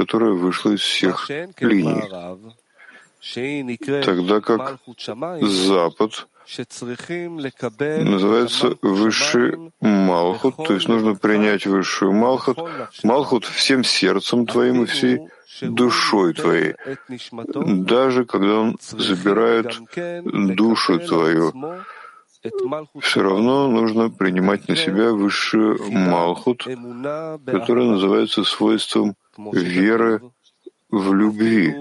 [0.00, 1.28] которая вышла из всех
[1.60, 2.02] линий.
[4.02, 4.80] Тогда как
[5.42, 6.26] Запад
[8.08, 12.58] называется высший Малхут, то есть нужно принять высшую Малхут,
[13.02, 15.20] Малхут всем сердцем твоим и всей
[15.60, 16.76] душой твоей,
[17.92, 19.78] даже когда он забирает
[20.56, 21.52] душу твою,
[23.02, 30.20] все равно нужно принимать на себя высшую Малхут, которая называется свойством веры
[30.90, 31.74] в любви.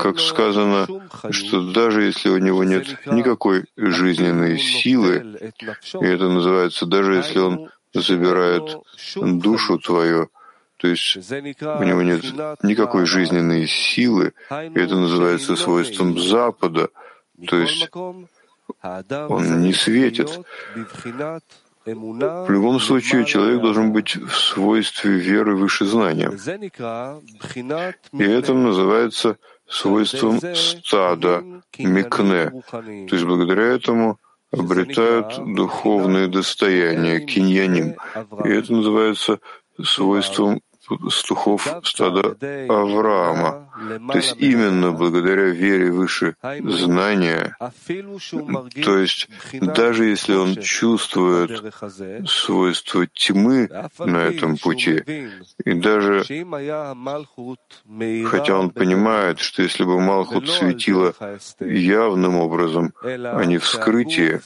[0.00, 0.88] Как сказано,
[1.30, 5.38] что даже если у него нет никакой жизненной силы,
[6.00, 8.76] и это называется, даже если он забирает
[9.14, 10.30] душу твою,
[10.78, 12.24] то есть у него нет
[12.64, 16.88] никакой жизненной силы, и это называется свойством Запада,
[17.46, 20.40] то есть он не светит.
[21.84, 26.30] В любом случае, человек должен быть в свойстве веры выше знания.
[28.12, 29.36] И это называется
[29.68, 31.42] свойством стада,
[31.78, 32.50] микне.
[32.70, 34.18] То есть благодаря этому
[34.52, 37.96] обретают духовное достояние, киньяним.
[38.44, 39.40] И это называется
[39.82, 40.60] свойством
[41.10, 42.36] слухов стада
[42.68, 43.68] Авраама.
[44.12, 47.56] То есть именно благодаря вере выше знания,
[48.84, 51.74] то есть даже если он чувствует
[52.28, 55.02] свойства тьмы на этом пути,
[55.64, 56.24] и даже
[58.26, 61.14] хотя он понимает, что если бы Малхут светила
[61.60, 64.40] явным образом, а не в скрытии,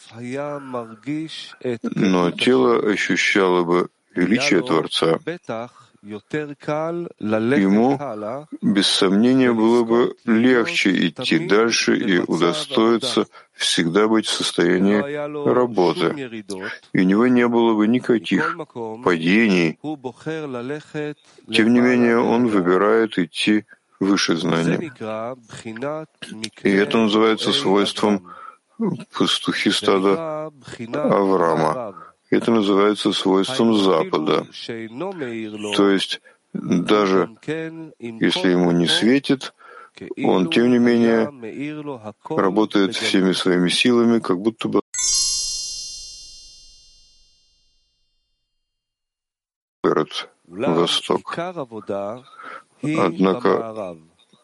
[1.83, 5.19] но тело ощущало бы величие Творца,
[7.19, 7.99] Ему,
[8.63, 15.01] без сомнения, было бы легче идти дальше и удостоиться всегда быть в состоянии
[15.49, 16.45] работы.
[16.93, 18.57] И у него не было бы никаких
[19.05, 19.79] падений.
[21.53, 23.65] Тем не менее, он выбирает идти
[23.99, 24.93] выше знания.
[26.63, 28.23] И это называется свойством
[29.13, 30.51] пастухи стада
[30.93, 32.06] Авраама.
[32.31, 34.47] Это называется свойством Запада.
[35.77, 36.21] То есть
[36.53, 37.31] даже
[37.99, 39.55] если ему не светит,
[40.25, 41.31] он, тем не менее,
[42.29, 44.81] работает всеми своими силами, как будто бы
[49.83, 51.39] город Восток.
[52.83, 53.97] Однако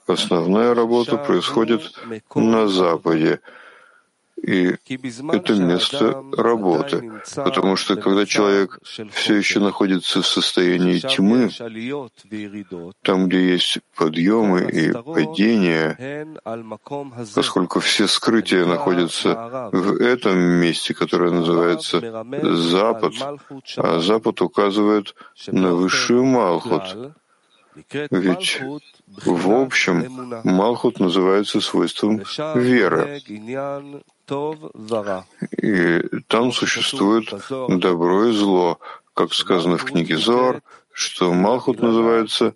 [0.06, 1.92] основная работа происходит
[2.34, 3.40] на Западе,
[4.42, 4.76] и
[5.32, 7.12] это место работы.
[7.36, 11.50] Потому что когда человек все еще находится в состоянии тьмы,
[13.02, 16.26] там, где есть подъемы и падения,
[17.34, 22.00] поскольку все скрытия находятся в этом месте, которое называется
[22.42, 23.14] Запад,
[23.76, 25.14] а Запад указывает
[25.46, 27.14] на высшую Малхут.
[28.10, 28.60] Ведь
[29.24, 32.22] в общем Малхут называется свойством
[32.54, 33.20] веры.
[35.62, 37.32] И там существует
[37.68, 38.78] добро и зло,
[39.14, 40.62] как сказано в книге Зор,
[40.92, 42.54] что Малхут называется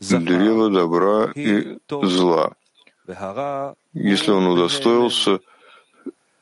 [0.00, 2.52] древо добра и зла.
[3.92, 5.40] Если он удостоился,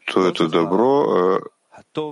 [0.06, 1.40] то это добро,
[1.94, 2.02] а,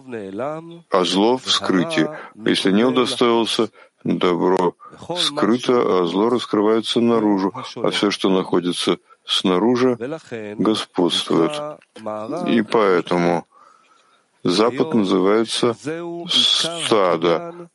[0.91, 2.09] а зло в скрытии.
[2.34, 3.71] Если не удостоился,
[4.05, 4.75] добро
[5.19, 9.97] скрыто, а зло раскрывается наружу, а все, что находится снаружи
[10.58, 11.53] господствует.
[12.48, 13.47] И поэтому
[14.42, 15.75] Запад называется
[16.28, 17.69] стадо,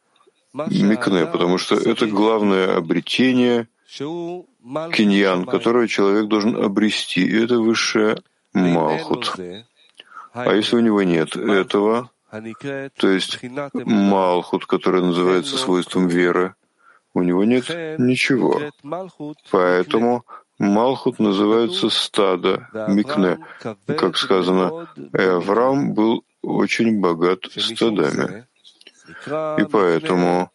[0.54, 8.18] микне, потому что это главное обретение, киньян, которое человек должен обрести, и это высшее
[8.54, 9.36] Малхут.
[10.34, 13.40] А если у него нет этого, то есть
[13.74, 16.56] Малхут, который называется свойством веры,
[17.14, 18.60] у него нет ничего.
[19.52, 20.26] Поэтому
[20.58, 23.40] Малхут называется стадо, микне,
[23.86, 28.46] как сказано, Авраам был очень богат стадами.
[29.28, 30.52] И поэтому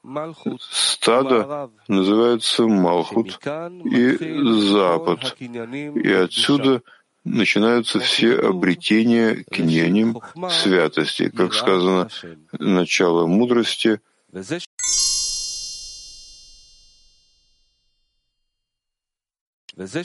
[0.61, 4.17] стадо называется Малхут и
[4.73, 5.37] Запад.
[5.39, 6.83] И отсюда
[7.25, 10.21] начинаются все обретения киньяним
[10.51, 12.09] святости, как сказано,
[12.53, 14.01] начало мудрости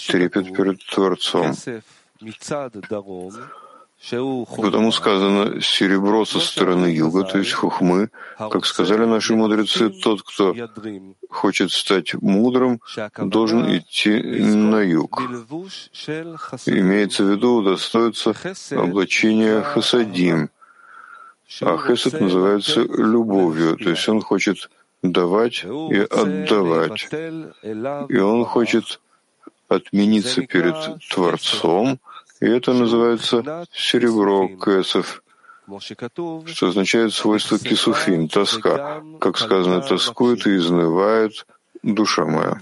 [0.08, 1.54] трепет перед Творцом.
[4.58, 10.54] Потому сказано «серебро со стороны юга», то есть хухмы, как сказали наши мудрецы, тот, кто
[11.30, 12.82] хочет стать мудрым,
[13.18, 15.22] должен идти на юг.
[16.68, 18.34] Имеется в виду удостоиться
[18.72, 20.50] облачения хасадим,
[21.62, 24.70] а хесед называется любовью, то есть он хочет
[25.02, 27.08] давать и отдавать.
[28.10, 29.00] И он хочет
[29.68, 30.76] отмениться перед
[31.10, 32.00] Творцом,
[32.40, 35.24] и это называется серебро кэсов,
[36.46, 39.02] что означает свойство кисуфин, тоска.
[39.20, 41.46] Как сказано, тоскует и изнывает
[41.82, 42.58] душа моя.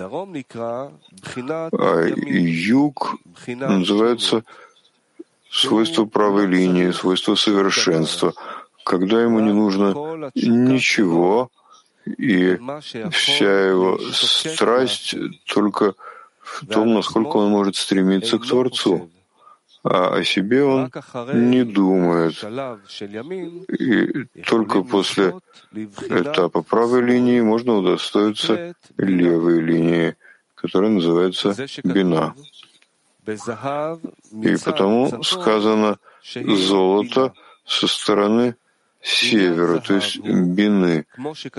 [1.71, 3.15] А юг
[3.47, 4.44] называется
[5.50, 8.33] свойство правой линии, свойство совершенства,
[8.83, 11.50] когда ему не нужно ничего,
[12.05, 12.57] и
[13.11, 15.15] вся его страсть
[15.45, 15.94] только
[16.61, 19.09] в том, насколько он может стремиться к Творцу
[19.83, 20.89] а о себе он
[21.33, 22.41] не думает.
[23.67, 25.35] И только после
[26.09, 30.15] этапа правой линии можно удостоиться левой линии,
[30.55, 31.53] которая называется
[31.83, 32.33] бина.
[33.25, 36.00] И потому сказано
[36.33, 37.33] золото
[37.65, 38.55] со стороны
[39.01, 41.05] севера, то есть бины.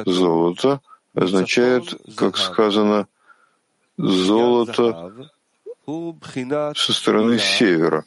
[0.07, 0.81] Золото
[1.15, 3.07] означает, как сказано,
[3.97, 5.13] золото
[6.75, 8.05] со стороны севера.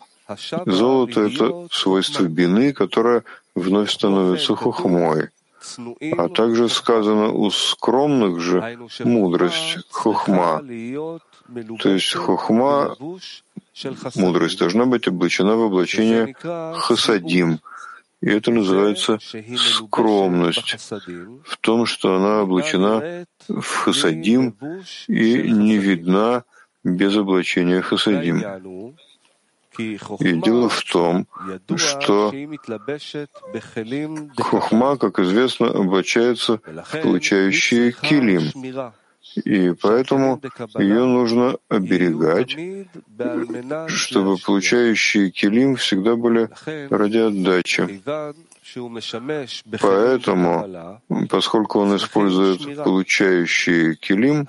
[0.66, 3.24] Золото— это свойство бины, которое
[3.56, 5.30] вновь становится хохмой.
[6.18, 10.62] А также сказано у скромных же мудрость, хохма.
[11.80, 12.96] То есть хохма,
[14.16, 16.36] мудрость должна быть облачена в облачение
[16.76, 17.60] хасадим.
[18.22, 19.20] И это называется
[19.58, 20.76] скромность
[21.44, 24.56] в том, что она облачена в хасадим
[25.08, 26.44] и не видна
[26.84, 28.44] без облачения хасадим.
[29.78, 31.28] И дело в том,
[31.76, 32.34] что
[34.38, 38.52] хохма, как известно, облачается в получающие килим,
[39.46, 40.42] и поэтому
[40.78, 42.56] ее нужно оберегать,
[43.88, 46.50] чтобы получающие килим всегда были
[46.90, 48.02] ради отдачи.
[49.82, 54.48] Поэтому, поскольку он использует получающие килим,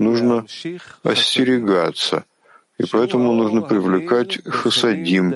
[0.00, 0.46] нужно
[1.02, 2.24] остерегаться—
[2.78, 5.34] и поэтому нужно привлекать хасадим,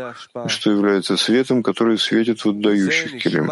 [0.48, 3.46] что является светом, который светит в отдающих килим.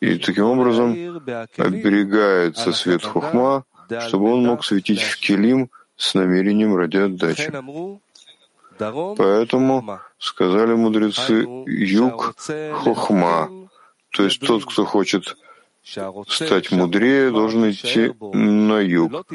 [0.00, 0.92] И таким образом
[1.56, 3.64] оберегается свет хухма,
[4.06, 7.52] чтобы он мог светить в килим с намерением ради отдачи.
[8.78, 12.34] Поэтому сказали мудрецы юг
[12.74, 13.50] хохма,
[14.10, 15.36] то есть тот, кто хочет
[16.28, 19.26] стать мудрее, должен идти на юг,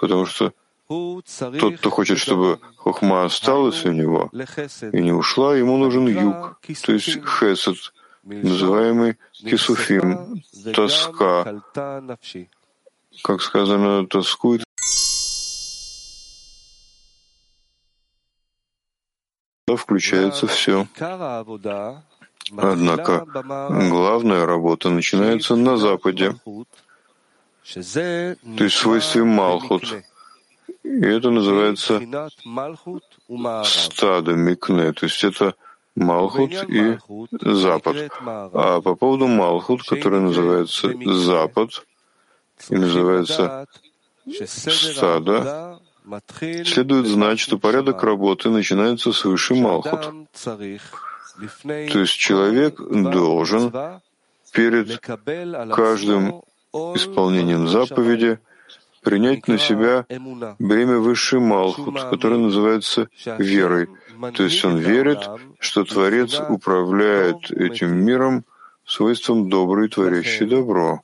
[0.00, 0.52] потому что
[0.88, 4.30] тот, кто хочет, чтобы хохма осталась у него
[4.92, 7.76] и не ушла, ему нужен юг, то есть хесед,
[8.24, 10.42] называемый кисуфим,
[10.74, 11.62] тоска.
[13.22, 14.64] Как сказано, тоскует.
[19.76, 20.86] включается все.
[22.56, 23.24] Однако
[23.88, 26.66] главная работа начинается на Западе, то
[27.64, 29.84] есть в свойстве Малхут,
[30.82, 32.02] и это называется
[33.64, 35.54] стадо Микне, то есть это
[35.96, 36.98] Малхут и
[37.40, 38.10] Запад.
[38.20, 41.84] А по поводу Малхут, который называется Запад
[42.68, 43.66] и называется
[44.46, 45.78] стадо,
[46.64, 50.12] следует знать, что порядок работы начинается с выше Малхут.
[50.44, 53.72] То есть человек должен
[54.52, 56.42] перед каждым
[56.72, 58.38] исполнением заповеди—
[59.04, 60.06] принять на себя
[60.58, 63.88] бремя высшей Малхут, которое называется верой.
[64.34, 65.20] То есть он верит,
[65.58, 68.44] что Творец управляет этим миром
[68.86, 71.00] свойством добрый, творящий добро.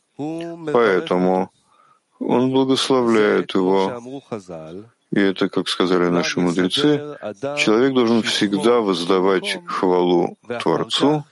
[0.72, 1.50] Поэтому
[2.18, 4.22] он благословляет его.
[5.12, 7.16] И это, как сказали наши мудрецы,
[7.58, 11.24] человек должен всегда воздавать хвалу Творцу,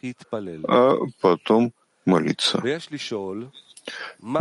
[0.67, 1.73] а потом
[2.09, 2.63] молиться.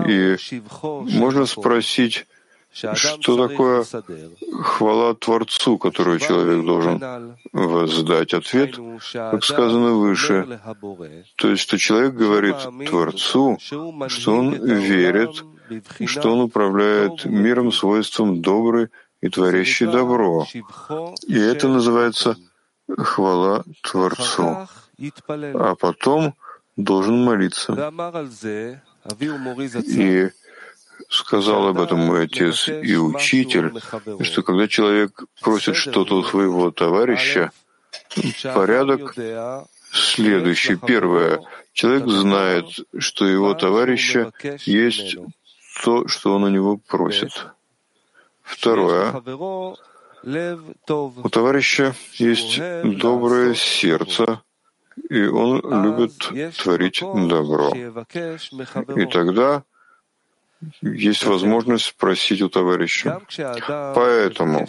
[0.07, 0.37] И
[0.71, 2.25] можно спросить,
[2.71, 3.85] что такое
[4.61, 8.33] хвала Творцу, которую человек должен воздать?
[8.33, 8.75] Ответ,
[9.13, 10.59] как сказано выше,
[11.35, 12.55] то есть, что человек говорит
[12.89, 15.43] Творцу, что он верит,
[16.05, 18.89] что он управляет миром свойством добрый
[19.21, 20.45] и творящий добро.
[21.27, 22.37] И это называется
[22.87, 24.67] хвала Творцу.
[25.53, 26.35] А потом
[26.77, 27.73] должен молиться.
[29.85, 30.29] И
[31.09, 33.73] сказал об этом мой отец и учитель,
[34.21, 37.51] что когда человек просит что-то у своего товарища,
[38.43, 39.15] порядок
[39.91, 40.75] следующий.
[40.75, 41.41] Первое.
[41.73, 42.65] Человек знает,
[42.97, 44.31] что его товарища
[44.65, 45.17] есть
[45.83, 47.31] то, что он у него просит.
[48.41, 49.13] Второе.
[50.23, 54.41] У товарища есть доброе сердце,
[55.09, 56.17] и он любит
[56.57, 57.73] творить добро.
[58.95, 59.63] И тогда
[60.81, 63.21] есть возможность спросить у товарища.
[63.95, 64.67] Поэтому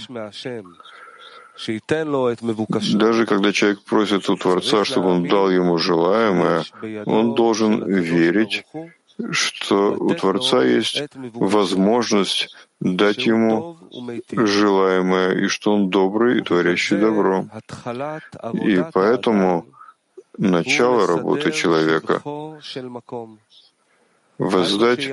[2.94, 6.64] даже когда человек просит у Творца, чтобы он дал ему желаемое,
[7.04, 8.64] он должен верить,
[9.30, 11.02] что у Творца есть
[11.34, 13.76] возможность дать ему
[14.30, 17.46] желаемое, и что он добрый и творящий добро.
[18.52, 19.66] И поэтому
[20.38, 22.22] начало работы человека.
[24.38, 25.04] воздать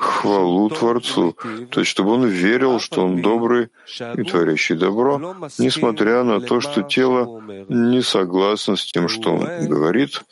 [0.00, 1.36] хвалу Творцу,
[1.70, 3.70] то есть чтобы он верил, что он добрый
[4.16, 10.22] и творящий добро, несмотря на то, что тело не согласно с тем, что он говорит,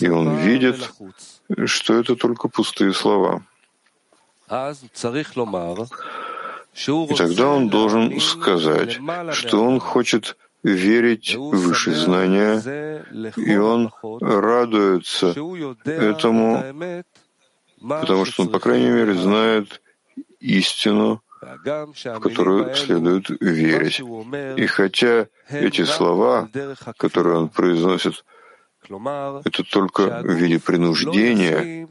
[0.00, 0.92] и он видит,
[1.64, 3.42] что это только пустые слова.
[6.86, 8.98] И тогда он должен сказать,
[9.32, 13.04] что он хочет верить в высшее знания,
[13.36, 15.28] и он радуется
[15.84, 16.94] этому,
[17.80, 19.82] потому что он, по крайней мере, знает
[20.40, 24.00] истину, в которую следует верить.
[24.58, 26.48] И хотя эти слова,
[26.96, 28.24] которые он произносит,
[28.88, 31.86] это только в виде принуждения,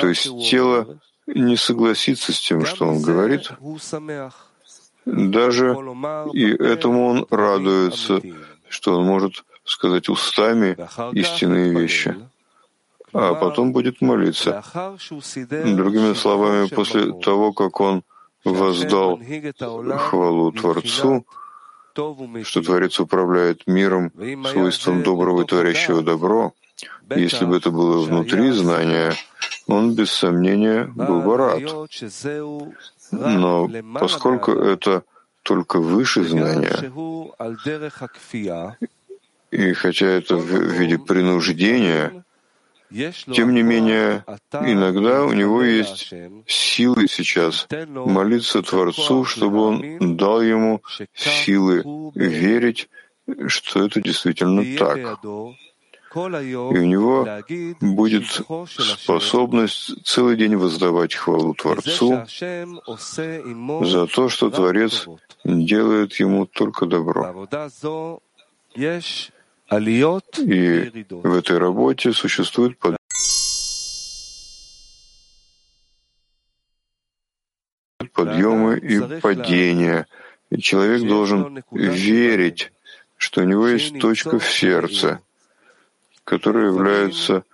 [0.00, 3.50] то есть тело не согласится с тем, что он говорит,
[5.06, 5.76] даже
[6.32, 8.20] и этому он радуется,
[8.68, 10.76] что он может сказать устами
[11.12, 12.16] истинные вещи,
[13.12, 14.62] а потом будет молиться.
[15.38, 18.02] Другими словами, после того, как он
[18.44, 19.20] воздал
[19.98, 21.24] хвалу Творцу,
[22.42, 24.12] что Творец управляет миром
[24.50, 26.52] свойством доброго и творящего добро,
[27.14, 29.14] если бы это было внутри знания,
[29.66, 31.62] он без сомнения был бы рад.
[33.10, 35.02] Но поскольку это
[35.42, 36.92] только выше знания,
[39.50, 42.24] и хотя это в виде принуждения,
[42.90, 46.12] тем не менее, иногда у него есть
[46.46, 50.82] силы сейчас молиться Творцу, чтобы он дал ему
[51.14, 51.82] силы
[52.14, 52.88] верить,
[53.48, 55.18] что это действительно так
[56.14, 57.26] и у него
[57.80, 58.24] будет
[58.66, 62.24] способность целый день воздавать хвалу Творцу
[63.84, 65.06] за то, что Творец
[65.44, 67.46] делает ему только добро.
[70.38, 72.78] И в этой работе существует
[78.12, 80.06] подъемы и падения.
[80.50, 82.72] И человек должен верить,
[83.16, 85.20] что у него есть точка в сердце,
[86.26, 87.44] которые являются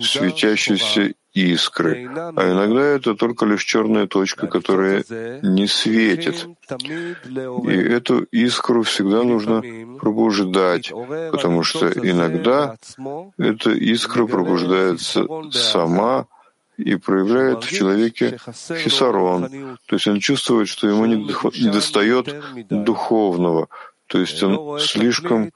[0.00, 5.04] светящейся искры, а иногда это только лишь черная точка, которая
[5.42, 6.46] не светит.
[7.64, 9.62] И эту искру всегда нужно
[10.00, 10.90] пробуждать,
[11.30, 12.76] потому что иногда
[13.38, 16.26] эта искра пробуждается сама
[16.76, 18.36] и проявляет в человеке
[18.82, 22.34] хисарон, то есть он чувствует, что ему не достает
[22.68, 23.68] духовного,
[24.08, 25.52] то есть он слишком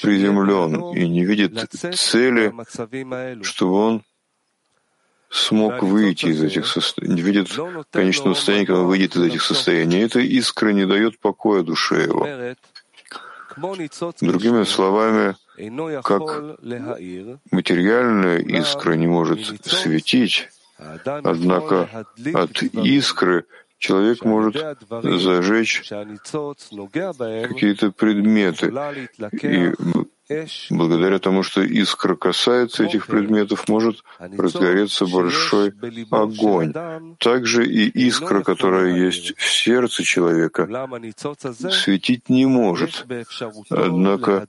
[0.00, 1.58] приземлен и не видит
[1.94, 2.52] цели,
[3.42, 4.02] чтобы он
[5.28, 7.48] смог выйти из этих состояний, видит
[7.90, 10.00] конечного состояния, когда он выйдет из этих состояний.
[10.00, 12.26] Эта искра не дает покоя душе его.
[14.20, 15.34] Другими словами,
[16.02, 16.58] как
[17.50, 20.48] материальная искра не может светить,
[21.04, 23.44] однако от искры
[23.82, 24.56] человек может
[25.02, 25.82] зажечь
[27.48, 28.72] какие-то предметы.
[29.42, 29.72] И
[30.70, 35.74] благодаря тому, что искра касается этих предметов, может разгореться большой
[36.10, 36.72] огонь.
[37.18, 40.68] Также и искра, которая есть в сердце человека,
[41.70, 43.04] светить не может.
[43.68, 44.46] Однако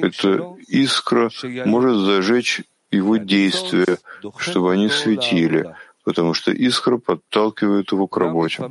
[0.00, 1.30] эта искра
[1.66, 3.98] может зажечь его действия,
[4.38, 5.74] чтобы они светили
[6.08, 8.64] потому что искра подталкивает его к работе.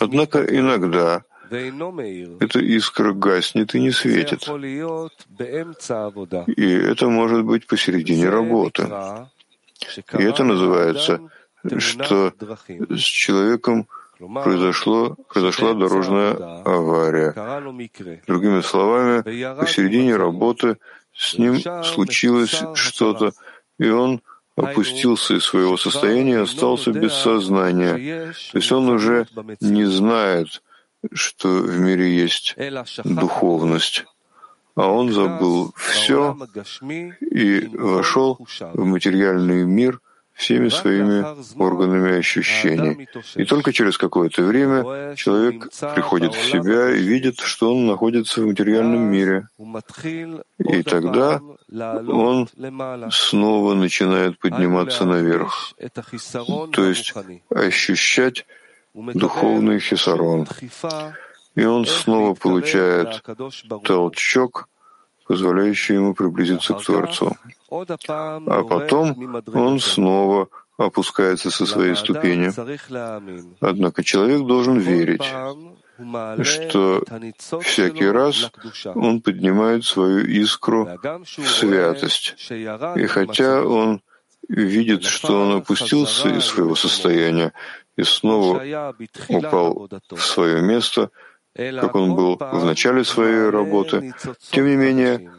[0.00, 1.22] Однако иногда
[2.40, 4.42] эта искра гаснет и не светит.
[6.56, 8.90] И это может быть посередине работы.
[10.18, 11.20] И это называется,
[11.78, 12.32] что
[12.90, 13.86] с человеком
[14.18, 16.32] произошло, произошла дорожная
[16.64, 17.32] авария.
[18.26, 19.22] Другими словами,
[19.60, 20.78] посередине работы
[21.14, 23.30] с ним случилось что-то,
[23.78, 24.20] и он
[24.58, 28.32] опустился из своего состояния и остался без сознания.
[28.52, 29.26] То есть он уже
[29.60, 30.62] не знает,
[31.12, 32.56] что в мире есть
[33.04, 34.04] духовность,
[34.74, 36.36] а он забыл все
[37.20, 40.00] и вошел в материальный мир
[40.38, 41.24] всеми своими
[41.60, 43.08] органами ощущений.
[43.34, 48.46] И только через какое-то время человек приходит в себя и видит, что он находится в
[48.46, 49.48] материальном мире.
[50.58, 51.40] И тогда
[51.72, 52.48] он
[53.10, 55.74] снова начинает подниматься наверх,
[56.72, 57.12] то есть
[57.50, 58.46] ощущать
[58.94, 60.46] духовный хисарон.
[61.56, 63.24] И он снова получает
[63.82, 64.68] толчок,
[65.26, 67.36] позволяющий ему приблизиться к Творцу.
[67.70, 70.48] А потом он снова
[70.78, 72.50] опускается со своей ступени.
[73.60, 75.24] Однако человек должен верить,
[76.44, 77.02] что
[77.60, 78.50] всякий раз
[78.94, 80.88] он поднимает свою искру
[81.22, 82.36] в святость.
[82.96, 84.00] И хотя он
[84.48, 87.52] видит, что он опустился из своего состояния
[87.96, 88.94] и снова
[89.28, 91.10] упал в свое место,
[91.54, 94.14] как он был в начале своей работы,
[94.50, 95.32] тем не менее,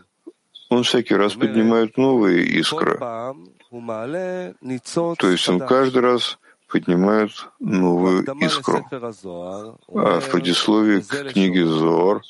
[0.70, 3.00] он всякий раз поднимает новые искры.
[3.00, 8.86] То есть он каждый раз поднимает новую искру.
[8.92, 12.22] А в предисловии к книге Зор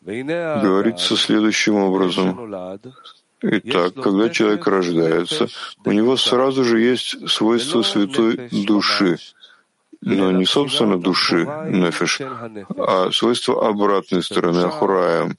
[0.00, 2.78] говорится следующим образом.
[3.44, 5.48] Итак, когда человек рождается,
[5.84, 9.18] у него сразу же есть свойство святой души,
[10.02, 12.20] но не собственно души, нефиш,
[12.76, 15.36] а свойство обратной стороны, ахураем,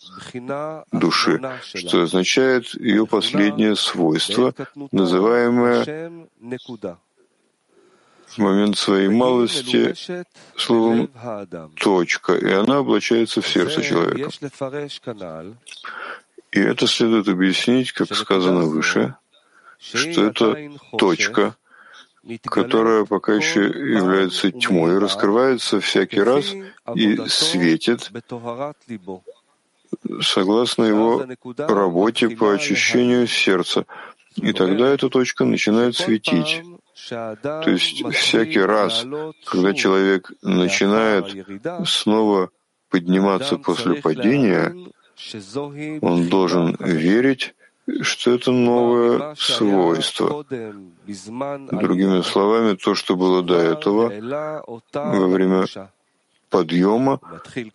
[0.91, 1.41] души,
[1.75, 4.53] что означает ее последнее свойство,
[4.91, 6.27] называемое
[8.25, 9.93] в момент своей малости
[10.57, 11.09] словом
[11.75, 14.29] «точка», и она облачается в сердце человека.
[16.51, 19.15] И это следует объяснить, как сказано выше,
[19.79, 21.55] что это точка,
[22.45, 26.53] которая пока еще является тьмой, раскрывается всякий раз
[26.95, 28.11] и светит
[30.21, 31.25] согласно его
[31.57, 33.85] работе по очищению сердца.
[34.35, 36.63] И тогда эта точка начинает светить.
[37.09, 39.05] То есть всякий раз,
[39.45, 41.25] когда человек начинает
[41.87, 42.49] снова
[42.89, 44.73] подниматься после падения,
[46.01, 47.53] он должен верить,
[48.01, 50.45] что это новое свойство.
[50.45, 54.11] Другими словами, то, что было до этого,
[54.93, 55.65] во время
[56.49, 57.19] подъема,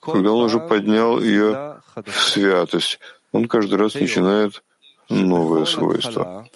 [0.00, 3.00] когда он уже поднял ее в святость,
[3.32, 4.62] он каждый раз начинает
[5.08, 6.46] новое свойство.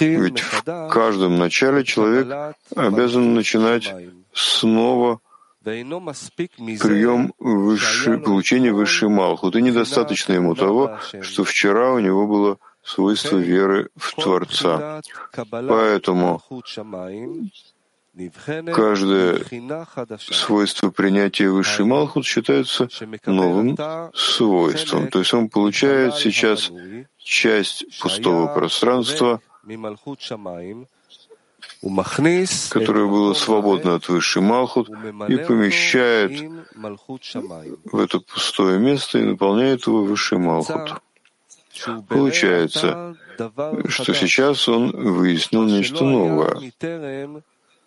[0.00, 3.94] Ведь в каждом начале человек обязан начинать
[4.34, 5.20] снова
[5.68, 9.56] прием высшей, получения высшей Малхут.
[9.56, 15.00] И недостаточно ему того, что вчера у него было свойство веры в Творца.
[15.50, 16.42] Поэтому
[18.74, 19.40] каждое
[20.18, 22.88] свойство принятия высшей Малхут считается
[23.26, 23.76] новым
[24.14, 25.08] свойством.
[25.08, 26.70] То есть он получает сейчас
[27.18, 29.40] часть пустого пространства,
[32.70, 34.88] которое было свободно от высшей Малхут,
[35.28, 36.32] и помещает
[37.84, 41.00] в это пустое место и наполняет его высшей Малхут.
[42.08, 43.16] Получается,
[43.88, 46.72] что сейчас он выяснил нечто новое,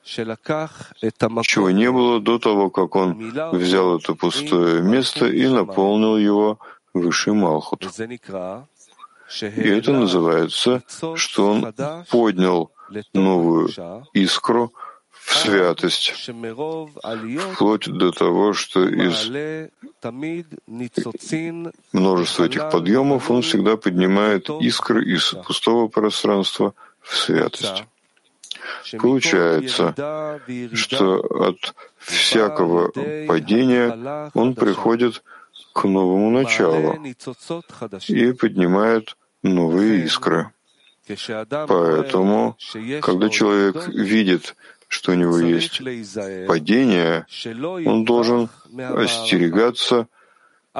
[0.03, 6.59] чего не было до того, как он взял это пустое место и наполнил его
[6.93, 7.89] высшей Малхут.
[9.41, 10.83] И это называется,
[11.15, 11.73] что он
[12.09, 12.71] поднял
[13.13, 13.69] новую
[14.13, 14.73] искру
[15.09, 16.13] в святость,
[17.53, 19.29] вплоть до того, что из
[21.93, 27.85] множества этих подъемов он всегда поднимает искры из пустого пространства в святость.
[28.99, 29.93] Получается,
[30.73, 32.91] что от всякого
[33.27, 35.23] падения он приходит
[35.73, 36.97] к новому началу
[38.07, 40.51] и поднимает новые искры.
[41.67, 42.57] Поэтому,
[43.01, 44.55] когда человек видит,
[44.87, 45.81] что у него есть
[46.47, 47.25] падение,
[47.85, 50.07] он должен остерегаться,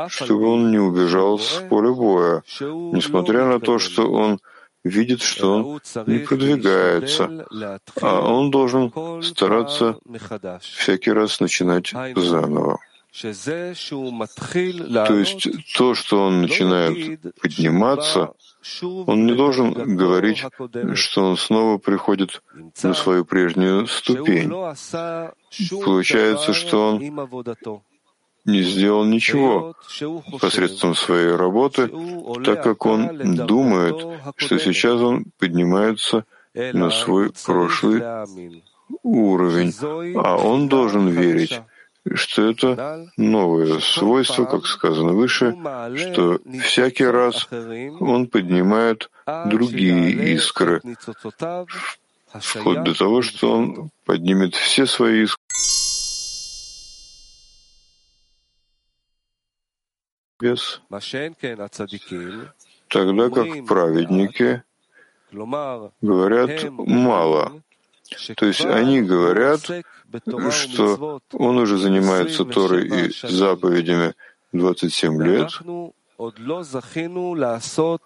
[0.07, 4.39] чтобы он не убежал с поля боя, несмотря на то, что он
[4.83, 7.45] видит, что он не продвигается,
[8.01, 8.91] а он должен
[9.23, 9.97] стараться
[10.61, 12.79] всякий раз начинать заново.
[13.11, 13.27] То
[15.17, 15.47] есть
[15.77, 18.33] то, что он начинает подниматься,
[18.81, 20.45] он не должен говорить,
[20.93, 22.41] что он снова приходит
[22.83, 24.49] на свою прежнюю ступень.
[25.83, 27.01] Получается, что он
[28.45, 29.75] не сделал ничего
[30.39, 31.91] посредством своей работы,
[32.45, 38.01] так как он думает, что сейчас он поднимается на свой прошлый
[39.03, 39.73] уровень,
[40.17, 41.61] а он должен верить,
[42.13, 45.55] что это новое свойство, как сказано выше,
[45.95, 47.47] что всякий раз
[47.99, 49.09] он поднимает
[49.45, 50.81] другие искры,
[52.33, 55.37] вплоть до того, что он поднимет все свои искры.
[60.39, 60.81] Без.
[62.87, 64.63] Тогда как праведники
[66.01, 67.61] говорят мало,
[68.35, 69.61] то есть они говорят,
[70.51, 74.13] что он уже занимается Торой и заповедями
[74.53, 75.51] 27 лет,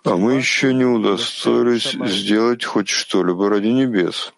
[0.04, 4.34] а мы еще не удостоились сделать хоть что-либо ради небес.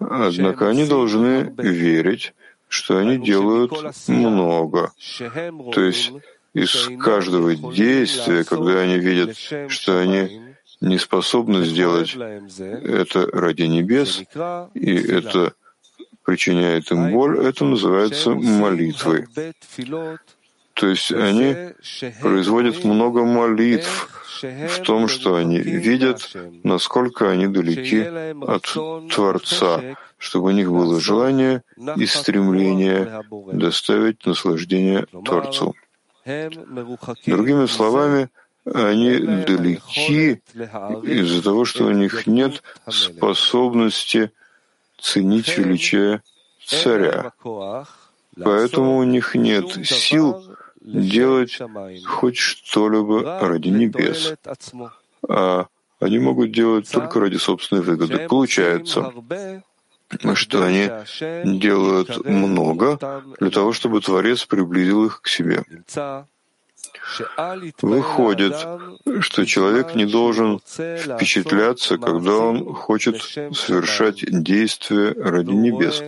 [0.00, 2.34] Однако они должны верить,
[2.68, 3.72] что они делают
[4.08, 4.92] много.
[5.72, 6.12] То есть
[6.54, 9.36] из каждого действия, когда они видят,
[9.68, 10.51] что они
[10.82, 14.22] не способны сделать это ради небес,
[14.74, 15.54] и это
[16.24, 19.26] причиняет им боль, это называется молитвой.
[20.74, 21.56] То есть они
[22.20, 24.08] производят много молитв
[24.42, 28.00] в том, что они видят, насколько они далеки
[28.40, 28.64] от
[29.14, 29.80] Творца,
[30.18, 31.62] чтобы у них было желание
[31.96, 35.74] и стремление доставить наслаждение Творцу.
[37.26, 38.30] Другими словами,
[38.64, 40.40] они далеки
[41.02, 44.30] из-за того, что у них нет способности
[45.00, 46.22] ценить величие
[46.64, 47.32] царя.
[48.42, 51.58] Поэтому у них нет сил делать
[52.06, 54.34] хоть что-либо ради небес,
[55.28, 55.66] а
[56.00, 58.26] они могут делать только ради собственной выгоды.
[58.28, 59.12] Получается,
[60.34, 60.90] что они
[61.58, 65.64] делают много для того, чтобы Творец приблизил их к себе.
[67.82, 68.54] Выходит,
[69.20, 76.02] что человек не должен впечатляться, когда он хочет совершать действия ради небес.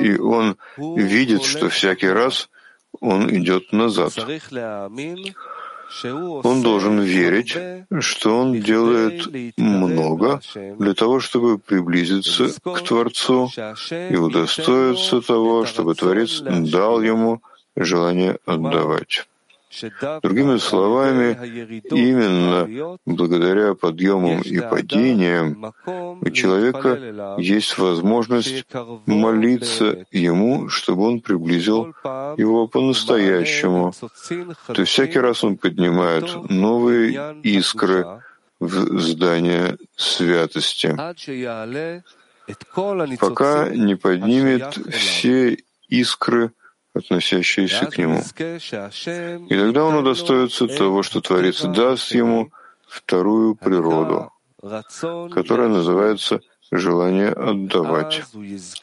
[0.00, 2.48] И он видит, что всякий раз
[3.00, 4.12] он идет назад.
[6.42, 7.56] Он должен верить,
[8.00, 10.40] что он делает много
[10.78, 13.50] для того, чтобы приблизиться к Творцу
[14.10, 17.40] и удостоиться того, чтобы Творец дал ему
[17.76, 19.26] желание отдавать.
[20.22, 21.36] Другими словами,
[21.90, 28.64] именно благодаря подъемам и падениям у человека есть возможность
[29.06, 31.94] молиться ему, чтобы он приблизил
[32.38, 33.92] его по-настоящему.
[34.68, 38.06] То всякий раз он поднимает новые искры
[38.60, 40.96] в здание святости,
[43.18, 45.58] пока не поднимет все
[45.88, 46.52] искры
[46.96, 48.20] относящиеся к нему.
[49.48, 52.50] И тогда он удостоится того, что Творец даст ему
[52.86, 54.32] вторую природу,
[55.32, 58.22] которая называется желание отдавать.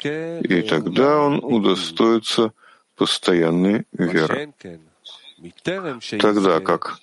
[0.03, 2.53] И тогда он удостоится
[2.95, 4.53] постоянной веры.
[6.19, 6.99] Тогда как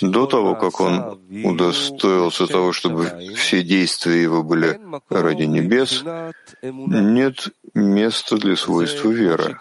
[0.00, 6.02] до того, как он удостоился того, чтобы все действия его были ради небес,
[6.62, 9.58] нет места для свойства веры.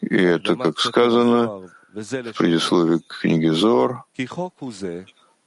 [0.00, 4.04] И это, как сказано в предисловии к книге Зор,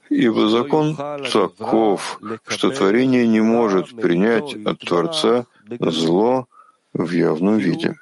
[0.10, 5.46] Ибо закон таков, что творение не может принять от Творца
[5.80, 6.48] зло
[6.94, 7.96] в явном виде.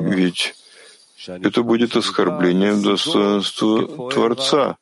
[0.00, 0.54] Ведь
[1.26, 4.76] это будет оскорблением достоинства Творца,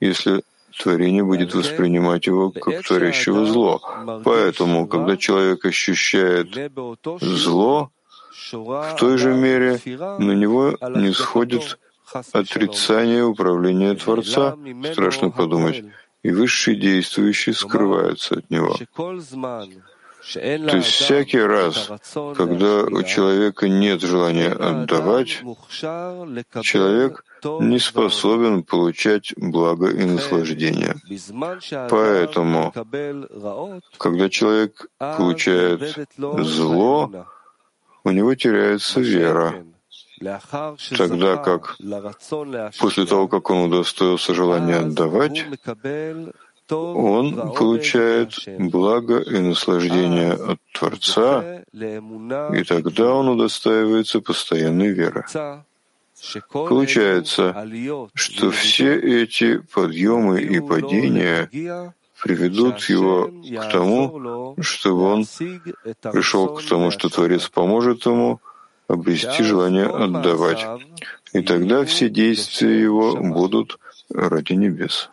[0.00, 0.42] если
[0.82, 3.80] творение будет воспринимать его как творящего зло.
[4.24, 6.48] Поэтому, когда человек ощущает
[7.20, 7.90] зло,
[8.52, 9.80] в той же мере
[10.18, 11.78] на него не сходит
[12.32, 14.56] отрицание управления Творца,
[14.92, 15.84] страшно подумать,
[16.22, 18.76] и высшие действующие скрываются от него.
[20.32, 21.90] То есть всякий раз,
[22.36, 25.42] когда у человека нет желания отдавать,
[26.62, 27.24] человек
[27.60, 30.96] не способен получать благо и наслаждение.
[31.88, 32.72] Поэтому,
[33.98, 37.26] когда человек получает зло,
[38.04, 39.64] у него теряется вера,
[40.96, 41.76] тогда как
[42.78, 45.44] после того, как он удостоился желания отдавать,
[46.70, 55.24] он получает благо и наслаждение от Творца, и тогда он удостаивается постоянной веры.
[56.50, 57.54] Получается,
[58.14, 61.50] что все эти подъемы и падения
[62.22, 65.26] приведут его к тому, чтобы он
[66.00, 68.40] пришел к тому, что Творец поможет ему
[68.88, 70.66] обрести желание отдавать.
[71.32, 73.78] И тогда все действия его будут
[74.10, 75.10] ради небес.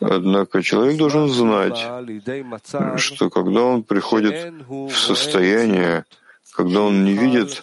[0.00, 1.78] Однако человек должен знать,
[2.96, 6.04] что когда он приходит в состояние,
[6.56, 7.62] когда он не видит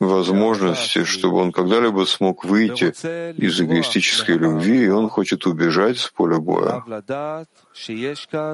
[0.00, 2.92] возможности, чтобы он когда-либо смог выйти
[3.40, 6.84] из эгоистической любви, и он хочет убежать с поля боя.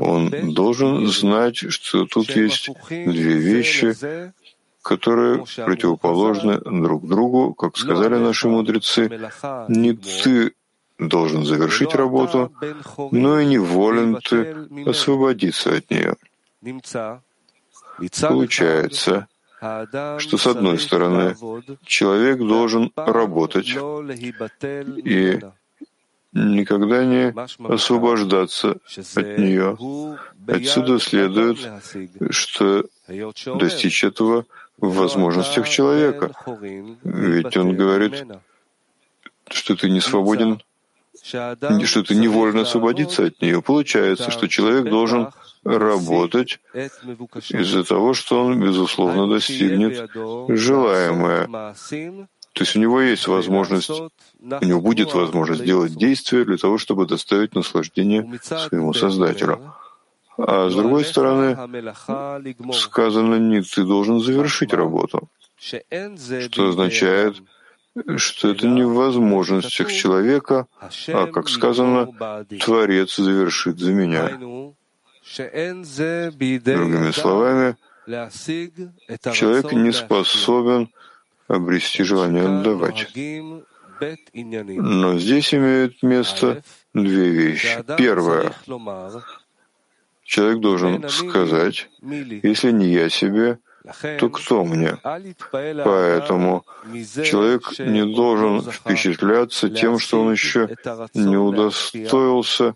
[0.01, 3.97] Он должен знать, что тут есть две вещи,
[4.83, 9.11] которые противоположны друг другу, как сказали наши мудрецы,
[9.69, 10.55] не ты
[10.99, 12.53] должен завершить работу,
[13.11, 16.17] но и не волен ты освободиться от нее.
[18.21, 19.27] Получается,
[20.19, 21.37] что с одной стороны
[21.85, 25.41] человек должен работать и
[26.33, 27.35] никогда не
[27.69, 28.79] освобождаться
[29.17, 29.77] от нее.
[30.49, 31.59] Отсюда следует,
[32.31, 32.85] что
[33.59, 34.47] достичь этого
[34.79, 36.33] в возможностях человека.
[37.05, 38.25] Ведь он говорит,
[39.49, 40.61] что ты не свободен,
[41.23, 43.63] что ты невольно освободиться от нее.
[43.63, 45.29] Получается, что человек должен
[45.65, 46.61] работать
[47.51, 50.11] из-за того, что он, безусловно, достигнет
[50.49, 51.47] желаемое.
[52.55, 57.07] То есть у него есть возможность, у него будет возможность делать действия для того, чтобы
[57.07, 59.75] доставить наслаждение своему Создателю.
[60.37, 61.57] А с другой стороны,
[62.73, 67.37] сказано, не ты должен завершить работу, что означает,
[68.17, 70.67] что это не в возможностях человека,
[71.09, 72.09] а, как сказано,
[72.61, 74.29] Творец завершит за меня.
[76.75, 77.77] Другими словами,
[79.33, 80.89] человек не способен
[81.49, 83.09] обрести желание отдавать.
[84.01, 87.85] Но здесь имеют место две вещи.
[87.97, 88.53] Первое.
[90.25, 93.59] Человек должен сказать, если не я себе,
[94.19, 94.99] то кто мне?
[95.51, 96.65] Поэтому
[97.25, 100.69] человек не должен впечатляться тем, что он еще
[101.15, 102.75] не удостоился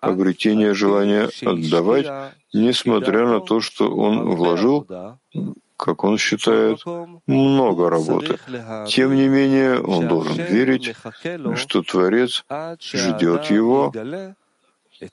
[0.00, 2.06] обретения желания отдавать,
[2.52, 4.86] несмотря на то, что он вложил,
[5.76, 6.80] как он считает,
[7.26, 8.38] много работы.
[8.88, 10.94] Тем не менее, он должен верить,
[11.56, 12.44] что Творец
[12.80, 13.92] ждет его,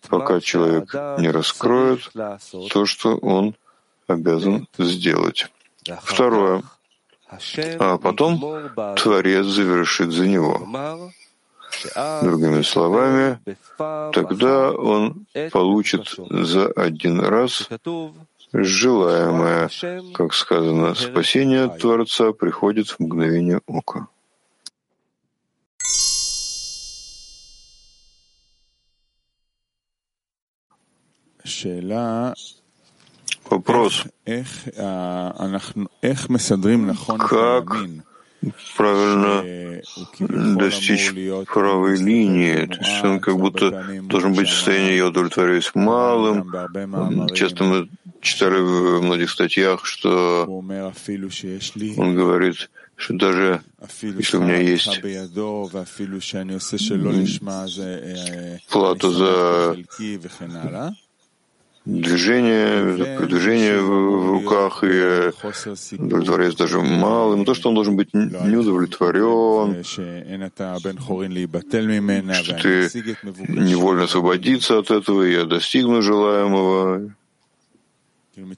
[0.09, 2.11] пока человек не раскроет
[2.71, 3.55] то, что он
[4.07, 5.51] обязан сделать.
[6.01, 6.63] Второе.
[7.79, 8.39] А потом
[8.97, 10.67] Творец завершит за него.
[12.21, 13.39] Другими словами,
[14.13, 17.67] тогда он получит за один раз
[18.53, 19.69] желаемое,
[20.13, 24.07] как сказано, спасение Творца приходит в мгновение ока.
[33.53, 34.05] Вопрос.
[37.19, 37.77] Как
[38.75, 39.81] правильно
[40.57, 41.11] достичь
[41.45, 42.65] правой линии.
[42.65, 46.51] То есть он как будто должен быть в состоянии «я удовлетворяюсь малым».
[47.33, 47.89] Часто мы
[48.21, 53.61] читали в многих статьях, что он говорит, что даже
[54.01, 55.01] если у меня есть
[58.69, 59.77] плата за
[61.85, 65.31] движение, движение в руках, и
[65.97, 67.39] удовлетворяется даже малым.
[67.39, 69.83] Но то, что он должен быть не удовлетворен,
[72.33, 72.89] что ты
[73.47, 77.11] невольно освободиться от этого, и я достигну желаемого.
[78.35, 78.55] Как бы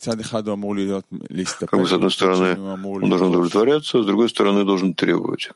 [1.87, 5.49] с одной стороны, он должен удовлетворяться, а с другой стороны, должен требовать.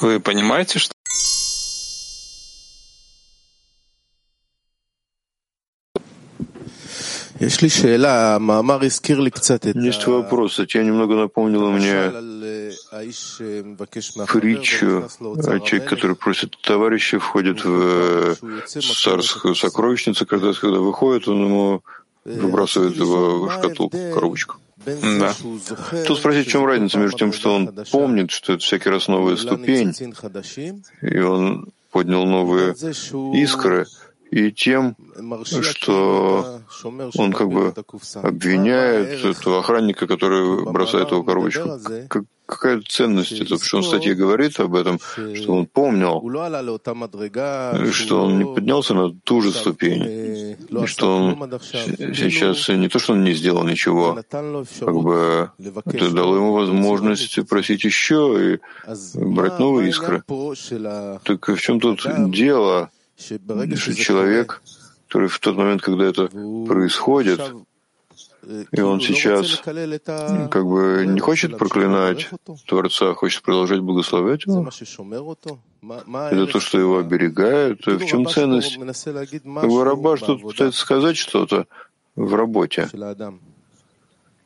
[0.00, 0.94] Вы понимаете, что
[9.74, 10.56] Есть вопрос.
[10.56, 12.10] Тебя немного напомнило мне
[14.26, 21.82] притчу о человеке, который просит товарища, входит в царскую сокровищницу, когда, когда выходит, он ему
[22.24, 24.56] выбрасывает его в шкатулку, в коробочку.
[24.86, 25.34] Да.
[26.06, 29.36] Тут спросить, в чем разница между тем, что он помнит, что это всякий раз новая
[29.36, 29.94] ступень,
[31.00, 32.74] и он поднял новые
[33.34, 33.86] искры,
[34.34, 34.96] и тем,
[35.62, 36.60] что
[37.16, 37.72] он как бы
[38.22, 41.78] обвиняет этого охранника, который бросает его коробочку.
[42.46, 43.44] какая ценность это?
[43.44, 44.98] Потому что он в статье говорит об этом,
[45.34, 46.20] что он помнил,
[47.92, 51.50] что он не поднялся на ту же ступень, и что он
[52.14, 55.50] сейчас не то, что он не сделал ничего, как бы
[55.84, 58.58] это дало ему возможность просить еще и
[59.14, 60.24] брать новые искры.
[61.22, 62.90] Так в чем тут дело?
[63.16, 64.62] Что человек,
[65.06, 67.40] который в тот момент, когда это происходит,
[68.72, 72.28] И он сейчас как бы не хочет проклинать
[72.66, 74.68] Творца, а хочет продолжать благословлять его.
[76.30, 77.86] Это то, что его оберегает.
[77.86, 78.78] В чем ценность?
[78.78, 81.66] Как бы Рабаш тут пытается сказать что-то
[82.16, 82.88] в работе.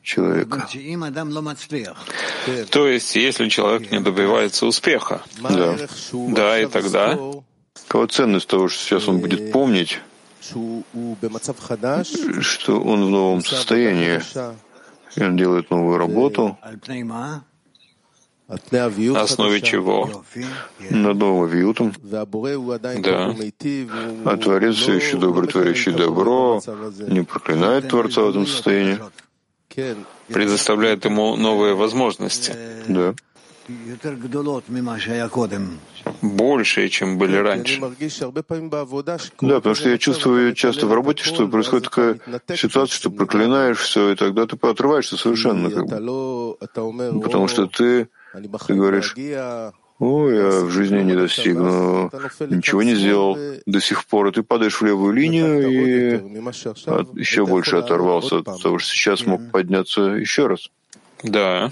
[0.01, 0.67] Человека.
[2.71, 5.77] То есть, если человек не добивается успеха, да,
[6.13, 7.19] да, и тогда
[7.89, 9.99] какова ценность того, что сейчас он будет помнить,
[10.41, 10.83] что
[12.79, 14.21] он в новом состоянии,
[15.15, 16.55] и он делает новую работу,
[18.47, 20.23] на основе чего?
[20.91, 21.93] Над новым вьютом.
[22.03, 22.27] Да.
[24.25, 26.61] А Творец все еще добрый, творящий добро,
[27.07, 28.99] не проклинает Творца в этом состоянии.
[30.27, 32.55] Предоставляет ему новые возможности.
[32.87, 33.15] Да
[36.21, 37.79] больше, чем были раньше.
[39.41, 42.19] Да, потому что я чувствую часто в работе, что происходит такая
[42.55, 45.69] ситуация, что проклинаешь все, и тогда ты поотрываешься совершенно.
[45.69, 46.57] Как бы.
[47.21, 48.09] Потому что ты,
[48.67, 49.15] ты говоришь,
[49.99, 52.09] о, я в жизни не достигну,
[52.49, 56.39] ничего не сделал до сих пор, и ты падаешь в левую линию и
[56.85, 60.69] от, еще больше оторвался от того, что сейчас мог подняться еще раз.
[61.21, 61.71] Да.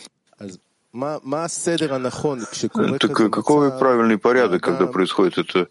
[3.00, 5.67] Так какой правильный порядок, когда происходит это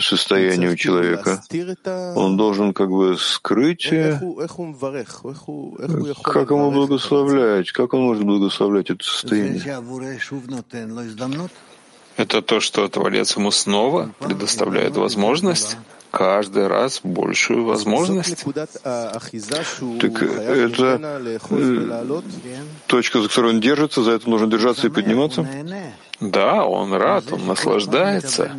[0.00, 1.42] состояние у человека?
[2.14, 3.84] Он должен как бы скрыть,
[6.22, 9.82] как ему благословлять, как он может благословлять это состояние?
[12.16, 15.76] Это то, что Творец ему снова предоставляет возможность
[16.10, 18.44] каждый раз большую возможность.
[18.44, 22.22] Так это э,
[22.86, 25.46] точка, за которую он держится, за это нужно держаться и подниматься?
[26.20, 28.50] Да, он рад, он наслаждается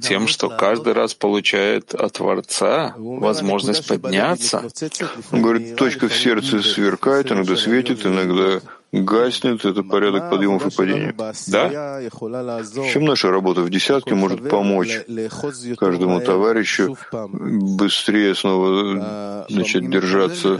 [0.00, 4.64] тем, что каждый раз получает от Творца возможность подняться.
[5.30, 8.60] Он говорит, точка в сердце сверкает, иногда светит, иногда
[8.95, 11.13] гаснет, это порядок подъемов и падений.
[11.47, 12.01] Да?
[12.91, 14.99] Чем наша работа в десятке может помочь
[15.77, 20.59] каждому товарищу быстрее снова начать держаться?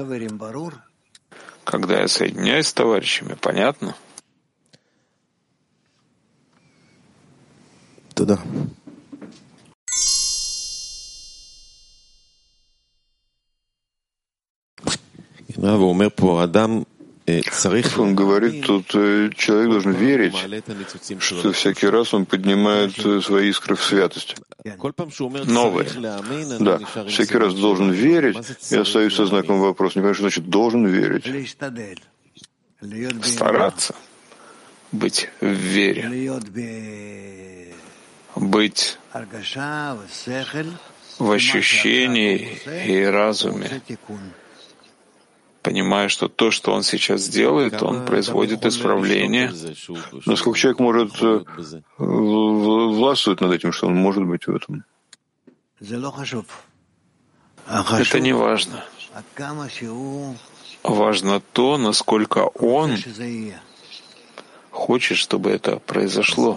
[1.64, 3.96] Когда я соединяюсь с товарищами, понятно?
[8.22, 8.36] תודה.
[15.58, 16.84] ואומר פה, אדם
[17.99, 20.35] он говорит, тут э, человек должен верить,
[21.19, 24.37] что всякий раз он поднимает э, свои искры в святость.
[25.47, 25.89] Новые.
[26.61, 28.37] Да, всякий раз должен верить.
[28.71, 29.99] Я остаюсь со знаком вопроса.
[29.99, 31.25] Не понимаю, что значит должен верить.
[33.23, 33.95] Стараться
[34.93, 36.33] быть в вере,
[38.37, 38.99] быть
[41.19, 43.83] в ощущении и разуме,
[45.67, 49.53] понимая, что то, что он сейчас делает, он производит исправление.
[50.25, 51.45] Насколько человек может э,
[51.99, 54.85] властвовать над этим, что он может быть в этом?
[57.71, 58.85] Это не важно.
[60.85, 62.97] Важно то, насколько он
[64.77, 66.57] хочет, чтобы это произошло.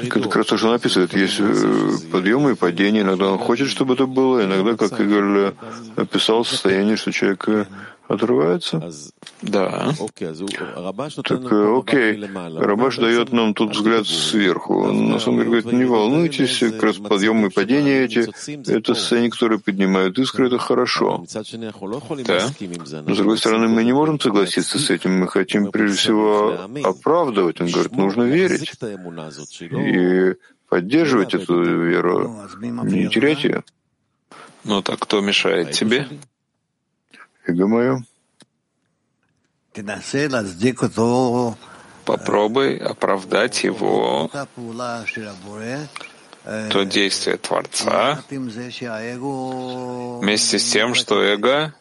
[0.00, 1.08] Так это как раз то, что написано.
[1.12, 3.02] Есть э, подъемы и падения.
[3.02, 4.44] Иногда он хочет, чтобы это было.
[4.44, 5.52] Иногда, как Игорь
[5.96, 7.48] описал, состояние, что человек
[8.08, 8.90] э, отрывается?
[9.42, 9.92] Да.
[11.24, 12.24] Так, э, окей.
[12.58, 14.92] Рабаш дает нам тут взгляд сверху.
[14.92, 18.28] На самом деле говорит, не волнуйтесь, как раз подъемы и падения эти,
[18.70, 21.24] это состояние, которые поднимают искры, это хорошо.
[22.26, 22.48] Да.
[23.06, 25.18] Но, с другой стороны, мы не можем согласиться с этим.
[25.20, 27.60] Мы хотим, прежде всего, оправдывать.
[27.60, 28.72] Он говорит, нужно верить.
[29.72, 30.34] И
[30.68, 33.64] поддерживать эту веру, не терять ее.
[34.64, 36.06] Ну так кто мешает тебе?
[37.46, 38.04] Эго мое.
[42.04, 44.30] Попробуй оправдать его,
[46.70, 51.74] то действие Творца, вместе с тем, что эго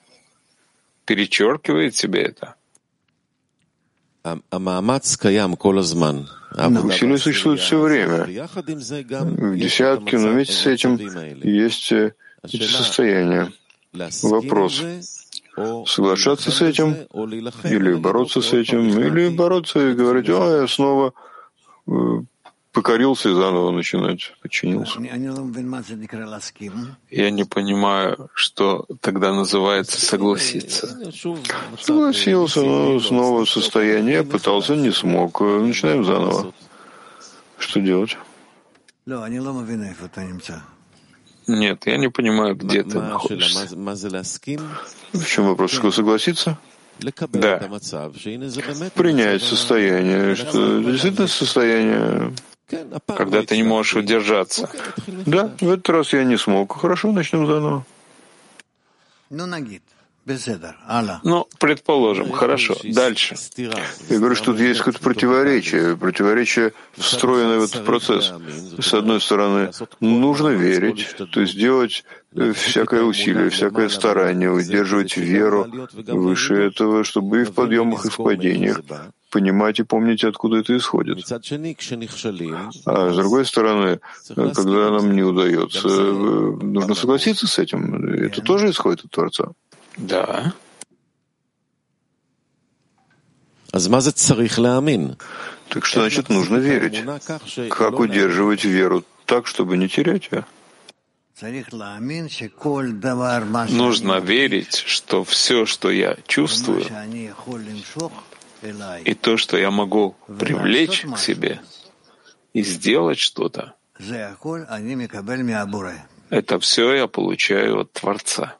[1.06, 2.56] перечеркивает себе это.
[6.54, 8.26] Усилие существует все время.
[8.26, 10.98] В десятке, но вместе с этим
[11.44, 13.52] есть эти состояния.
[14.24, 14.84] Вопрос
[15.88, 16.94] соглашаться с этим,
[17.64, 21.14] или бороться с этим, или бороться и говорить, а, я снова
[21.88, 21.92] э,
[22.74, 25.00] покорился и заново начинать, подчинился.
[27.10, 30.88] Я не понимаю, что тогда называется согласиться.
[31.80, 35.40] Согласился, но снова состояние, пытался, не смог.
[35.40, 36.54] Начинаем заново.
[37.58, 38.18] Что делать?
[41.48, 43.68] Нет, я не понимаю, где ты находишься.
[45.14, 45.72] В чем вопрос?
[45.72, 46.58] Что согласиться?
[47.00, 47.60] Да.
[48.96, 52.34] Принять состояние, что действительно состояние
[53.08, 54.70] когда ты не можешь удержаться.
[55.08, 56.76] Да, в этот раз я не смог.
[56.76, 57.86] Хорошо, начнем заново.
[59.30, 59.46] Ну,
[61.60, 62.76] предположим, хорошо.
[62.84, 63.36] Дальше.
[64.10, 68.34] Я говорю, что тут есть какое-то противоречие, противоречие, встроенное в этот процесс.
[68.80, 72.04] С одной стороны, нужно верить, то есть делать
[72.34, 75.68] э, всякое усилие, всякое старание, удерживать веру
[76.08, 78.82] выше этого, чтобы и в подъемах, и в падениях
[79.36, 81.18] понимать и помнить, откуда это исходит.
[82.86, 84.00] А с другой стороны,
[84.34, 88.14] когда нам не удается, э, нужно согласиться с этим.
[88.14, 89.52] Это тоже исходит от Творца.
[89.98, 90.54] Да.
[95.70, 97.04] Так что значит нужно верить?
[97.70, 100.46] Как удерживать веру так, чтобы не терять ее?
[103.70, 106.86] Нужно верить, что все, что я чувствую,
[109.04, 111.60] и то, что я могу привлечь к себе
[112.54, 113.74] и сделать что-то,
[116.30, 118.56] это все я получаю от Творца.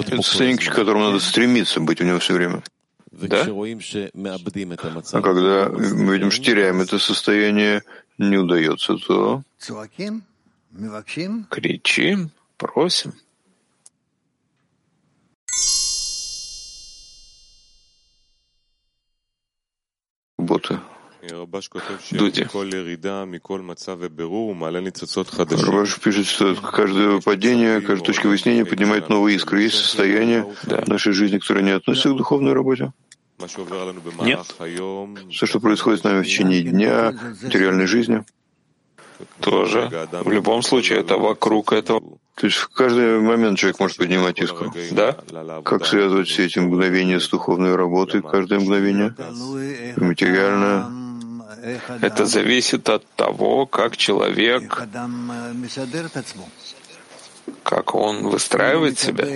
[0.00, 2.62] Это состояние, к которому надо стремиться, быть у него все время.
[3.28, 3.44] Да?
[5.18, 7.82] А когда мы видим, что теряем это состояние,
[8.18, 9.42] не удается, то
[11.50, 13.14] кричим, просим.
[22.12, 22.44] Дуди.
[25.62, 29.62] Рабаш пишет, что каждое падение, каждая точка выяснения поднимает новые искры.
[29.62, 30.82] Есть состояние да.
[30.86, 32.92] нашей жизни, которое не относится к духовной работе?
[34.26, 34.40] Нет.
[35.30, 38.24] Все, что происходит с нами в течение дня, материальной жизни?
[39.40, 39.90] Тоже.
[40.12, 42.18] В любом случае, это вокруг этого.
[42.36, 44.72] То есть в каждый момент человек может поднимать искру.
[44.92, 45.16] Да?
[45.62, 49.14] Как связывать все эти мгновения с духовной работой, каждое мгновение?
[49.96, 50.90] Материально,
[52.00, 54.86] это зависит от того, как человек,
[57.62, 59.26] как он выстраивает себя.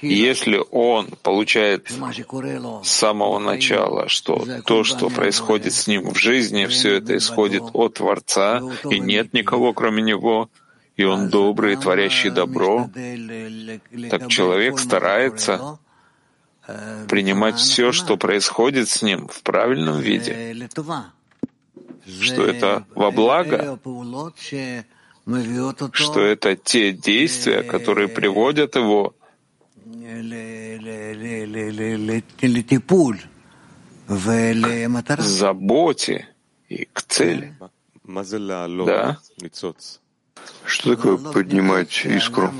[0.00, 1.92] Если он получает
[2.82, 7.94] с самого начала, что то, что происходит с ним в жизни, все это исходит от
[7.94, 10.48] Творца, и нет никого, кроме него,
[10.96, 12.88] и он добрый, творящий добро,
[14.10, 15.78] так человек старается
[17.08, 20.68] принимать все, что происходит с ним в правильном виде,
[22.06, 23.78] что это во благо,
[25.92, 29.14] что это те действия, которые приводят его
[35.06, 36.28] к заботе
[36.68, 37.56] и к цели.
[38.86, 39.18] Да?
[40.66, 42.52] Что такое поднимать искру?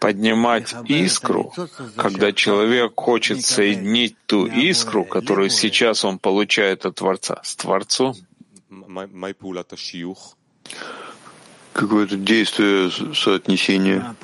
[0.00, 1.52] Поднимать искру,
[1.96, 8.14] когда человек хочет соединить ту искру, которую сейчас он получает от Творца, с Творцом.
[11.72, 14.16] Какое-то действие соотнесения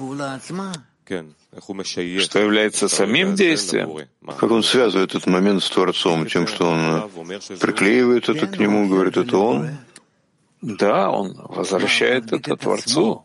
[2.20, 4.09] что является самим действием.
[4.39, 7.11] Как он связывает этот момент с Творцом, тем, что он
[7.61, 9.76] приклеивает это к нему, говорит, это он,
[10.62, 13.24] да, он возвращает это Творцу,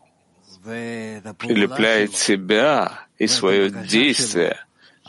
[0.64, 4.64] прилепляет себя и свое действие,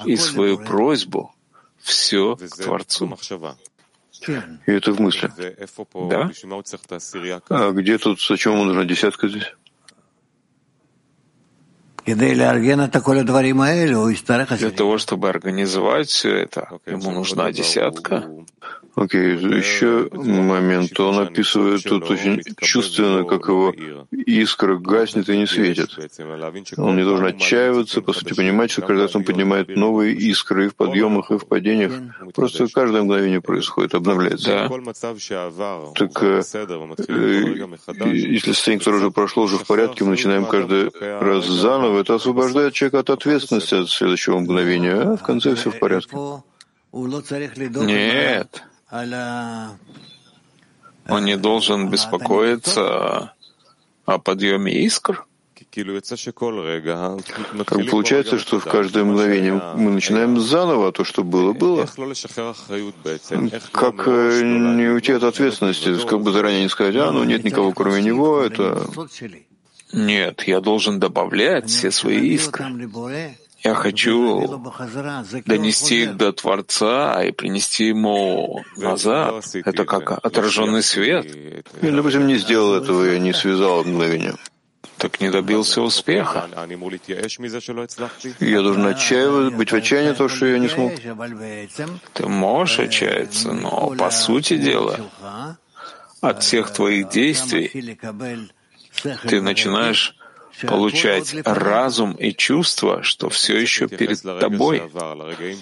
[0.06, 1.34] и свою просьбу,
[1.80, 3.18] все к Творцу.
[4.68, 5.32] И это в мысли.
[6.10, 6.30] Да?
[7.50, 9.54] А где тут, зачем нужна десятка здесь?
[14.70, 18.30] Для того, чтобы организовать все это, ему нужна десятка.
[19.00, 19.58] Окей, okay.
[19.58, 21.00] еще момент.
[21.00, 23.74] Он описывает тут очень чувственно, как его
[24.12, 25.90] искра гаснет и не светит.
[26.78, 30.76] Он не должен отчаиваться, по сути, понимать, что когда он поднимает новые искры и в
[30.76, 31.94] подъемах, и в падениях,
[32.36, 34.50] просто каждое мгновение происходит, обновляется.
[34.50, 34.68] Да.
[35.96, 36.42] Так э,
[38.12, 42.74] если состояние, которое уже прошло, уже в порядке, мы начинаем каждый раз заново, это освобождает
[42.74, 46.18] человека от ответственности от следующего мгновения, а в конце все в порядке.
[47.86, 48.64] Нет.
[51.08, 53.34] Он не должен беспокоиться
[54.06, 55.26] о подъеме искр?
[57.66, 61.88] Как получается, что в каждое мгновение мы начинаем заново то, что было, было.
[63.72, 67.74] Как э, не уйти от ответственности, как бы заранее не сказать, а, ну нет никого
[67.74, 68.86] кроме него, это...
[69.92, 72.66] Нет, я должен добавлять все свои искры.
[73.64, 74.62] Я хочу
[75.46, 79.46] донести их до Творца и принести ему назад.
[79.54, 81.26] Это как отраженный свет.
[81.82, 84.36] Я, допустим, не сделал этого, я не связал мгновение.
[84.98, 86.48] Так не добился успеха.
[88.40, 90.94] Я должен отчаиваться, быть в отчаянии, то, что я не смог.
[92.14, 95.00] Ты можешь отчаяться, но по сути дела,
[96.22, 97.98] от всех твоих действий
[99.28, 100.16] ты начинаешь
[100.68, 104.82] получать разум и чувство, что все еще перед тобой.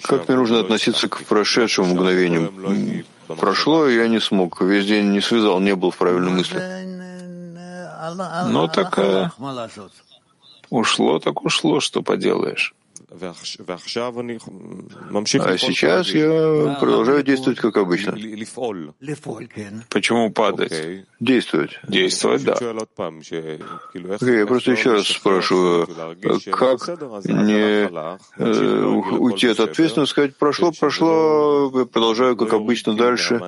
[0.02, 3.04] Как мне нужно относиться к прошедшему мгновению?
[3.26, 4.60] Прошло, и я не смог.
[4.62, 6.62] Весь день не связал, не был в правильной мысли.
[8.48, 9.28] Ну так э,
[10.70, 12.74] ушло, так ушло, что поделаешь.
[15.52, 18.14] А сейчас я продолжаю действовать как обычно.
[19.88, 21.06] Почему падать?
[21.18, 21.80] Действовать.
[21.88, 22.56] Действовать, да.
[24.20, 25.86] Я просто еще раз спрашиваю,
[26.52, 26.86] как
[27.24, 27.88] не
[28.36, 33.40] э, уйти от ответственности, сказать, прошло, прошло, продолжаю как обычно дальше,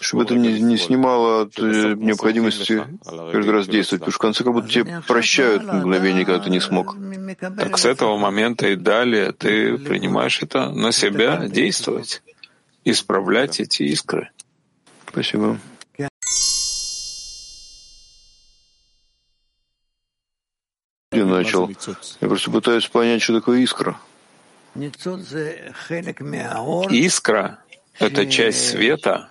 [0.00, 4.44] чтобы это не, не снимало от э, необходимости каждый раз действовать, потому что в конце
[4.44, 6.96] как будто тебе прощают мгновение, когда ты не смог.
[7.40, 12.22] Так с этого момента и далее ты принимаешь это на себя действовать,
[12.84, 14.30] исправлять эти искры.
[15.08, 15.58] Спасибо.
[21.12, 21.70] Я начал.
[22.20, 23.98] Я просто пытаюсь понять, что такое искра.
[26.90, 27.58] Искра—
[27.98, 29.28] это часть света,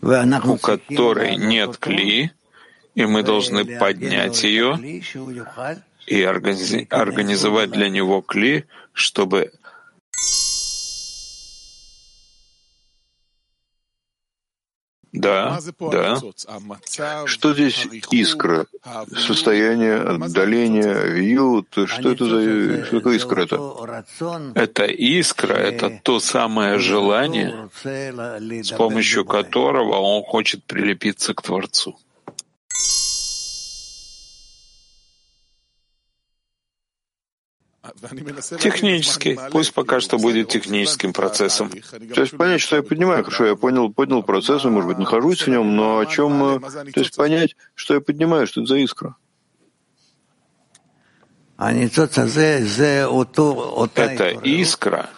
[0.00, 2.32] у которой нет кли,
[2.94, 5.02] и мы должны поднять ее
[6.06, 9.52] и организовать для него кли, чтобы
[15.14, 16.16] Да, да.
[17.26, 18.66] Что здесь искра?
[19.16, 21.68] Состояние отдаления, вьют?
[21.86, 24.04] Что это за что такое искра это?
[24.56, 31.96] Это искра, это то самое желание, с помощью которого он хочет прилепиться к Творцу.
[38.60, 39.38] Технически.
[39.50, 41.70] Пусть пока что будет техническим процессом.
[42.14, 43.24] То есть понять, что я поднимаю.
[43.24, 46.42] Хорошо, я понял, понял процесс, может быть, нахожусь в нем, но о чем...
[46.42, 46.60] Э,
[46.92, 49.16] то есть понять, что я поднимаю, что это за искра.
[54.02, 55.10] Это искра,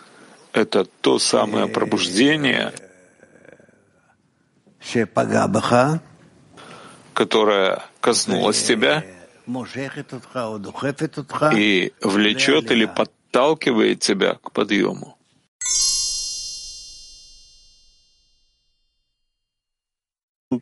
[0.52, 2.72] это то самое пробуждение,
[7.14, 9.02] которое коснулось тебя,
[11.54, 15.16] и влечет или подталкивает тебя к подъему.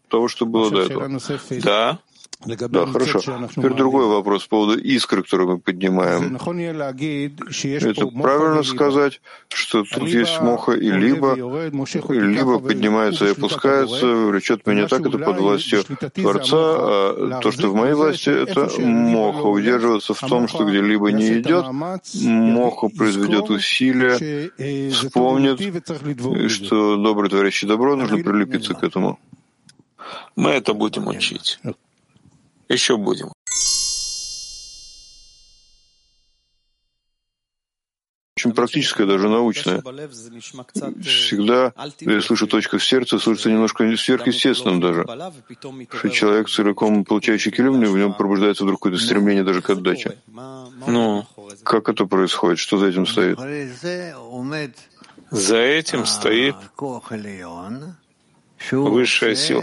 [0.09, 1.21] Того, что было до этого.
[1.63, 1.99] Да.
[2.47, 3.21] Да, хорошо.
[3.21, 6.37] Теперь другой вопрос по поводу искры, которую мы поднимаем.
[6.37, 14.87] Это правильно сказать, что тут есть моха и либо, либо поднимается и опускается, влечет меня
[14.89, 15.85] так, это под властью
[16.15, 19.47] Творца, а то, что в моей власти, это моха.
[19.47, 21.67] Удерживаться в том, что где либо не идет,
[22.23, 24.51] моха произведет усилия,
[24.91, 25.61] вспомнит,
[26.51, 29.19] что добрый творящий добро, нужно прилепиться к этому.
[30.37, 31.59] Мы это будем учить.
[32.69, 33.31] Еще будем.
[38.45, 39.83] очень практическое, даже научное.
[41.03, 45.05] Всегда, я слышу точка в сердце, слышится немножко сверхъестественным даже.
[45.05, 50.19] Что человек, целиком получающий килим, в нем пробуждается вдруг какое-то стремление даже к отдаче.
[50.87, 51.27] Ну,
[51.63, 52.59] как это происходит?
[52.59, 53.39] Что за этим стоит?
[55.31, 56.57] За этим стоит
[58.71, 59.63] высшая сила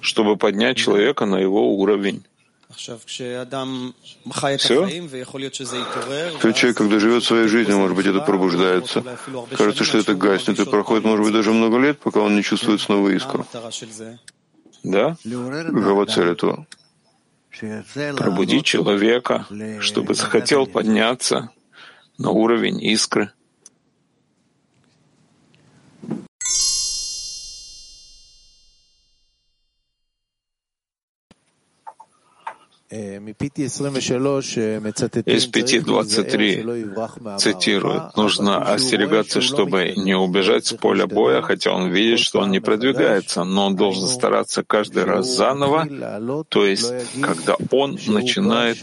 [0.00, 2.24] чтобы поднять человека на его уровень.
[2.76, 2.98] Все?
[6.40, 9.02] Тот человек, когда живет своей жизнью, может быть, это пробуждается.
[9.56, 12.80] Кажется, что это гаснет, и проходит, может быть, даже много лет, пока он не чувствует
[12.80, 13.46] снова искру.
[14.84, 15.16] Да?
[15.24, 16.66] Какова цель этого?
[18.16, 19.46] Пробудить человека,
[19.80, 21.50] чтобы захотел подняться
[22.18, 23.32] на уровень искры.
[32.90, 33.20] Из
[35.46, 42.50] 5.23 цитирует, нужно остерегаться, чтобы не убежать с поля боя, хотя он видит, что он
[42.50, 45.86] не продвигается, но он должен стараться каждый раз заново,
[46.48, 48.80] то есть, когда он начинает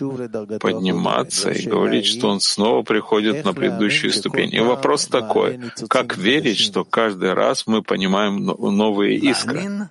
[0.60, 4.53] подниматься и говорить, что он снова приходит на предыдущую ступень.
[4.53, 9.89] И вопрос такой, как верить, что каждый раз мы понимаем новые искры?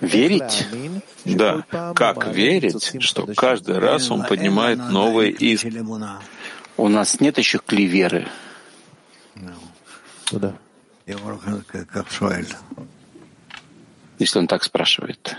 [0.00, 0.66] Верить?
[1.24, 1.64] Да.
[1.94, 5.64] Как верить, что каждый раз он поднимает новые из...
[6.76, 8.28] У нас нет еще клеверы.
[14.18, 15.36] Если он так спрашивает.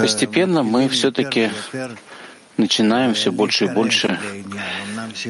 [0.00, 1.50] Постепенно мы все-таки
[2.56, 4.18] начинаем все больше и больше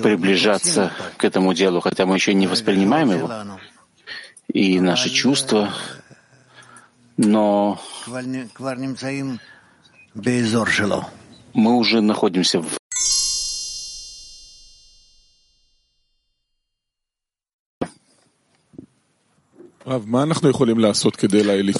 [0.02, 3.30] приближаться к этому делу, хотя мы еще не воспринимаем его
[4.52, 5.72] и наши чувства,
[7.16, 7.80] но
[11.54, 12.78] мы уже находимся в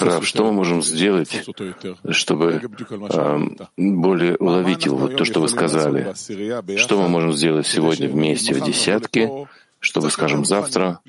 [0.03, 1.45] Рав, что мы можем сделать,
[2.11, 3.39] чтобы э,
[3.77, 6.12] более уловить вот то, что вы сказали?
[6.77, 9.47] Что мы можем сделать сегодня вместе в десятке,
[9.83, 11.01] чтобы, скажем, завтра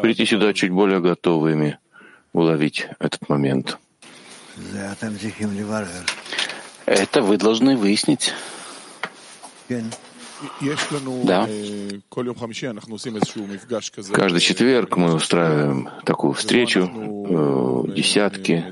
[0.00, 1.78] прийти сюда чуть более готовыми,
[2.32, 3.78] уловить этот момент?
[6.86, 8.32] Это вы должны выяснить.
[11.24, 11.48] Да.
[14.12, 16.82] Каждый четверг мы устраиваем такую встречу,
[17.94, 18.64] десятки,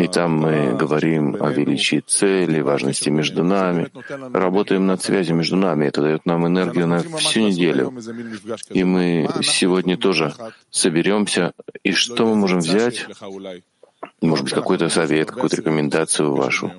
[0.00, 3.90] и там мы говорим о величии цели, важности между нами,
[4.32, 5.86] работаем над связью между нами.
[5.86, 7.92] Это дает нам энергию на всю неделю.
[8.70, 10.34] И мы сегодня тоже
[10.70, 11.52] соберемся.
[11.82, 13.06] И что мы можем взять?
[14.20, 16.72] Может быть, какой-то совет, какую-то рекомендацию вашу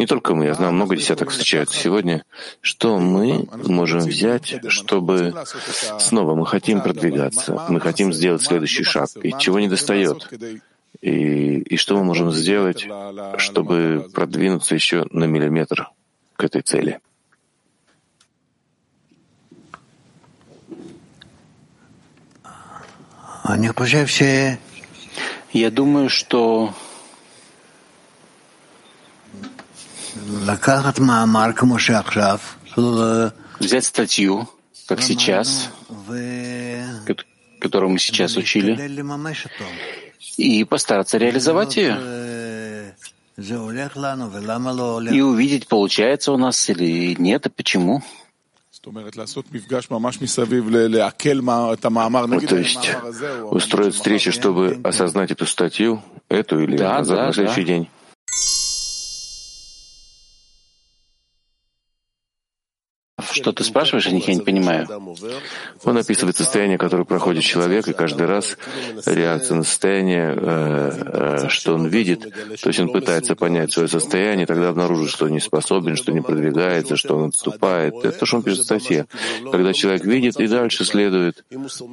[0.00, 2.24] не только мы, я знаю, много десяток встречаются сегодня,
[2.62, 5.34] что мы можем взять, чтобы
[5.98, 10.26] снова мы хотим продвигаться, мы хотим сделать следующий шаг, и чего не достает,
[11.02, 12.88] и, и что мы можем сделать,
[13.36, 15.90] чтобы продвинуться еще на миллиметр
[16.34, 16.98] к этой цели.
[25.52, 26.72] Я думаю, что
[33.58, 34.48] взять статью,
[34.86, 35.70] как сейчас,
[37.60, 38.72] которую мы сейчас учили,
[40.36, 42.94] и постараться реализовать ее.
[45.14, 48.02] И увидеть, получается у нас или нет, и почему.
[52.46, 52.90] То есть
[53.50, 57.66] устроить встречу, чтобы осознать эту статью, эту или да, назад, да, на следующий да.
[57.66, 57.88] день.
[63.40, 64.86] Что ты спрашиваешь, о них я не понимаю.
[65.84, 68.56] Он описывает состояние, которое проходит человек, и каждый раз
[69.06, 74.46] реакция на состояние, э, э, что он видит, то есть он пытается понять свое состояние,
[74.46, 77.94] тогда обнаружит, что он не способен, что не продвигается, что он отступает.
[78.04, 79.06] Это то, что он пишет в статье.
[79.50, 81.44] Когда человек видит и дальше следует,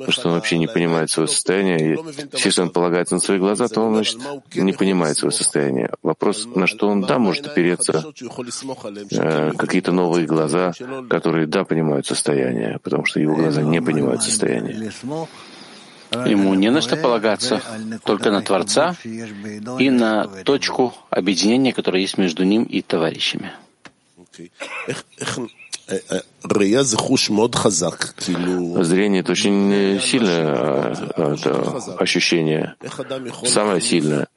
[0.09, 1.97] что он вообще не понимает свое состояние, и
[2.33, 4.17] если он полагается на свои глаза, то он, значит,
[4.55, 5.91] не понимает свое состояние.
[6.03, 8.05] Вопрос, на что он, да, может опереться,
[9.11, 10.73] э, какие-то новые глаза,
[11.09, 14.91] которые, да, понимают состояние, потому что его глаза не понимают состояние.
[16.11, 17.61] Ему не на что полагаться,
[18.05, 23.51] только на Творца и на точку объединения, которая есть между ним и товарищами.
[28.83, 32.75] Зрение— это очень сильное а, это ощущение,
[33.45, 34.27] самое сильное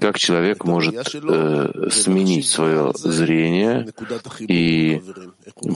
[0.00, 3.88] как человек может э, сменить свое зрение
[4.40, 5.02] и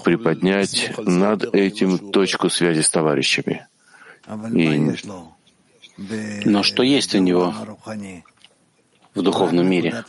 [0.05, 3.66] приподнять над этим точку связи с товарищами.
[4.55, 4.95] И...
[6.45, 7.55] Но что есть у него
[9.14, 10.05] в духовном мире?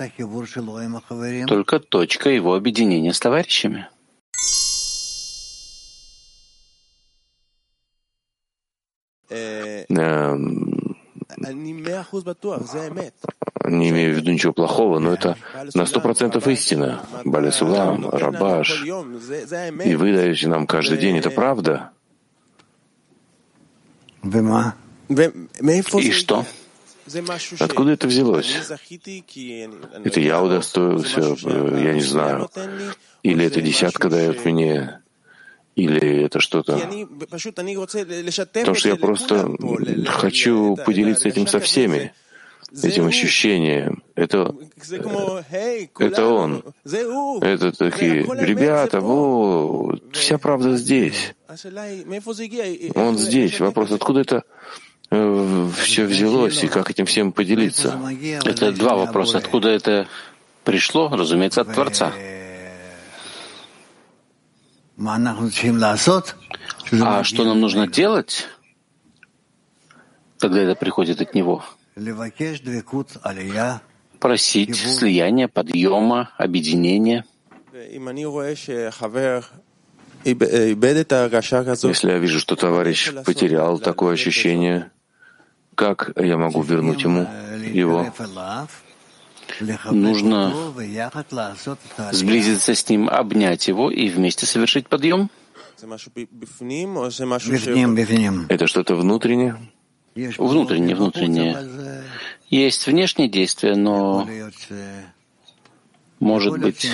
[1.48, 3.88] Только точка его объединения с товарищами.
[9.30, 10.83] Эм,
[13.66, 15.38] не имею в виду ничего плохого, но это
[15.74, 17.02] на сто процентов истина.
[17.24, 18.84] Балисулам, Рабаш.
[18.84, 21.92] И вы даете нам каждый день, это правда?
[24.24, 26.46] И что?
[27.60, 28.56] Откуда это взялось?
[30.04, 31.36] Это я удостоился,
[31.78, 32.50] я не знаю.
[33.24, 35.00] Или это десятка дает мне,
[35.76, 36.78] или это что-то...
[37.20, 37.40] Потому
[38.76, 39.56] что я просто
[40.08, 42.14] хочу поделиться этим со всеми
[42.82, 44.04] этим ощущением.
[44.16, 44.56] Это,
[46.00, 46.64] это он.
[46.86, 51.36] Это такие, ребята, вот, вся правда здесь.
[52.96, 53.60] Он здесь.
[53.60, 54.44] Вопрос, откуда это
[55.12, 58.00] э, все взялось и как этим всем поделиться?
[58.44, 59.38] Это два вопроса.
[59.38, 60.08] Откуда это
[60.64, 61.10] пришло?
[61.10, 62.14] Разумеется, от Творца.
[66.92, 68.48] А что нам нужно делать?
[70.44, 71.64] когда это приходит от него.
[74.20, 77.24] Просить слияния, подъема, объединения.
[81.88, 84.92] Если я вижу, что товарищ потерял такое ощущение,
[85.76, 87.26] как я могу вернуть ему
[87.72, 88.14] его?
[89.92, 90.74] Нужно
[92.12, 95.30] сблизиться с ним, обнять его и вместе совершить подъем.
[98.50, 99.58] Это что-то внутреннее?
[100.16, 102.04] Внутреннее, внутреннее.
[102.50, 104.28] Есть внешнее действие, но
[106.20, 106.90] может быть,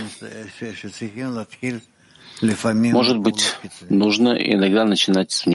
[2.41, 3.55] может быть,
[3.89, 5.45] нужно иногда начинать с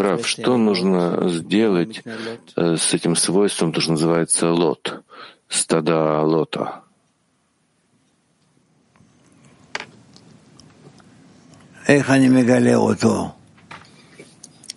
[0.00, 2.02] Рав, что нужно сделать
[2.56, 5.02] э, с этим свойством, то, что называется лот,
[5.48, 6.82] стада лота?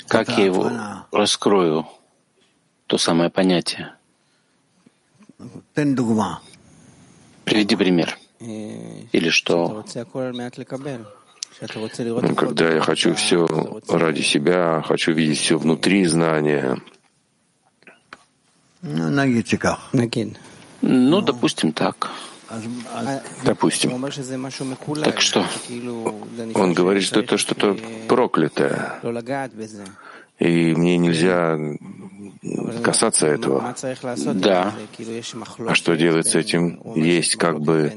[0.07, 0.71] Как я его
[1.11, 1.85] раскрою,
[2.87, 3.93] то самое понятие?
[7.43, 8.17] Приведи пример.
[8.39, 9.83] Или что?
[12.35, 13.47] Когда я хочу все
[13.87, 16.81] ради себя, хочу видеть все внутри знания.
[20.81, 22.11] Ну, допустим, так.
[23.43, 24.05] Допустим.
[25.03, 25.45] Так что?
[26.53, 27.77] Он говорит, что это что-то
[28.07, 28.99] проклятое.
[30.37, 31.57] И мне нельзя
[32.83, 33.73] касаться этого.
[34.33, 34.73] Да.
[35.67, 36.81] А что делать с этим?
[36.95, 37.93] Есть как бы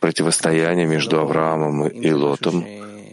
[0.00, 2.64] противостояние между Авраамом и Лотом,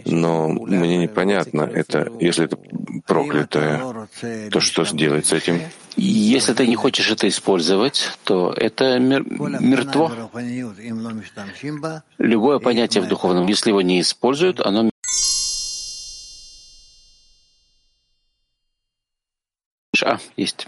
[0.05, 2.57] но мне непонятно, это, если это
[3.05, 4.07] проклятое,
[4.51, 5.61] то что сделать с этим?
[5.97, 10.11] Если ты не хочешь это использовать, то это мер, мертво.
[12.17, 14.89] Любое понятие в духовном, если его не используют, оно
[20.03, 20.67] А, есть.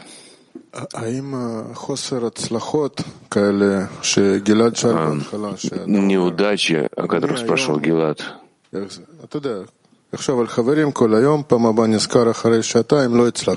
[0.71, 0.87] А,
[6.01, 8.21] неудачи, о которых спрашивал Гилад,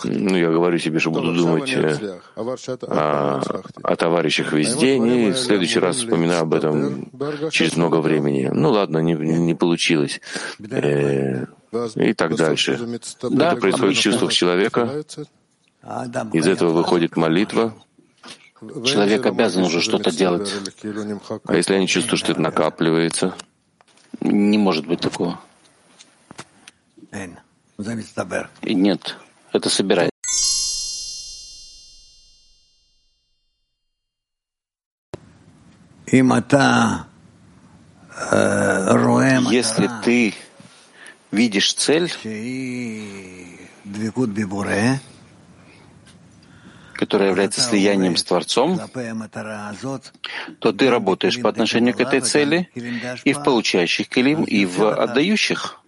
[0.05, 2.21] ну, я говорю себе, что буду думать э,
[2.87, 3.41] о,
[3.83, 7.11] о товарищах весь день, и в следующий раз вспоминаю об этом
[7.51, 8.51] через много времени.
[8.53, 10.21] Ну ладно, не, не получилось.
[10.71, 11.47] Э,
[11.97, 12.79] и так дальше.
[13.23, 15.05] Да, происходит в чувствах человека,
[16.33, 17.75] из этого выходит молитва.
[18.85, 20.53] Человек обязан уже что-то делать.
[21.45, 23.35] А если я не чувствую, что это накапливается,
[24.21, 25.41] не может быть такого.
[28.63, 29.17] И нет,
[29.53, 30.13] это собирает.
[39.51, 40.35] Если ты
[41.31, 42.13] видишь цель,
[47.03, 48.81] которая является слиянием с Творцом,
[50.61, 52.71] то ты работаешь по отношению к этой цели
[53.25, 55.81] и в получающих килим, и в отдающих.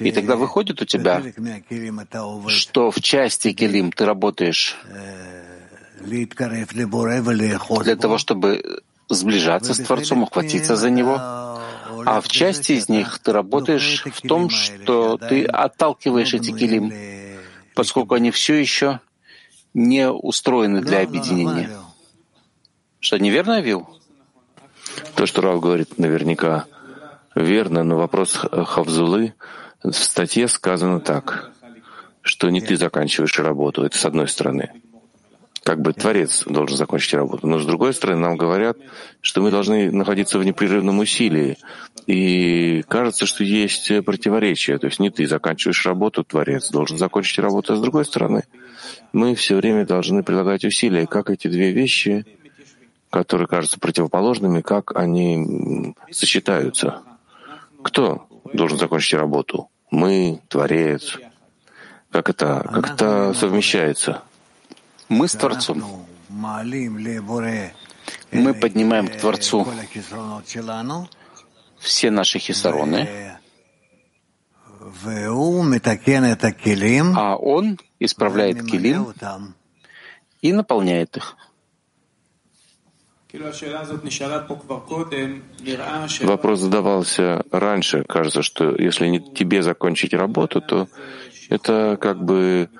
[0.00, 1.22] И тогда выходит у тебя,
[2.48, 4.76] что в части килим ты работаешь
[6.02, 13.32] для того, чтобы сближаться с Творцом, ухватиться за Него, а в части из них ты
[13.32, 16.92] работаешь в том, что ты отталкиваешь эти килим,
[17.74, 19.00] поскольку они все еще
[19.78, 21.70] не устроены для объединения.
[23.00, 23.88] Что, неверно я вил?
[25.14, 26.66] То, что Рав говорит, наверняка
[27.34, 29.34] верно, но вопрос Хавзулы
[29.82, 31.52] в статье сказано так,
[32.22, 34.72] что не ты заканчиваешь работу, это с одной стороны.
[35.62, 37.46] Как бы Творец должен закончить работу.
[37.46, 38.78] Но с другой стороны, нам говорят,
[39.20, 41.58] что мы должны находиться в непрерывном усилии.
[42.06, 44.78] И кажется, что есть противоречие.
[44.78, 47.74] То есть не ты заканчиваешь работу, Творец должен закончить работу.
[47.74, 48.44] А с другой стороны,
[49.12, 52.26] мы все время должны прилагать усилия, как эти две вещи,
[53.10, 57.02] которые кажутся противоположными, как они сочетаются.
[57.82, 59.70] Кто должен закончить работу?
[59.90, 61.18] Мы, Творец.
[62.10, 64.22] Как это, как это совмещается?
[65.08, 66.06] Мы с Творцом.
[68.30, 69.66] Мы поднимаем к Творцу
[71.78, 73.37] все наши хисароны,
[77.16, 79.14] а Он исправляет килим
[80.42, 81.36] и наполняет их.
[86.26, 88.04] Вопрос задавался раньше.
[88.04, 90.88] Кажется, что если не тебе закончить работу, то
[91.50, 92.70] это как бы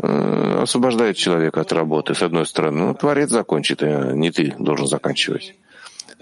[0.00, 2.78] э, освобождает человека от работы, с одной стороны.
[2.78, 5.56] Ну, Творец закончит, а не ты должен заканчивать.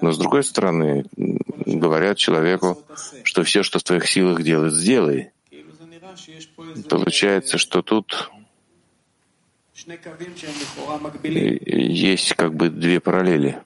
[0.00, 2.82] Но с другой стороны, говорят человеку,
[3.24, 5.32] что все, что в твоих силах делать, сделай.
[6.88, 8.30] Получается, что тут
[11.34, 13.60] есть как бы две параллели.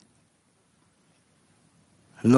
[2.22, 2.30] Не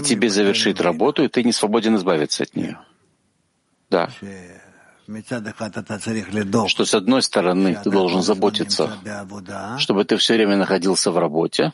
[0.00, 2.78] тебе завершить работу, и ты не свободен избавиться от нее.
[3.90, 4.08] Да.
[6.68, 8.92] Что с одной стороны ты должен заботиться,
[9.78, 11.72] чтобы ты все время находился в работе,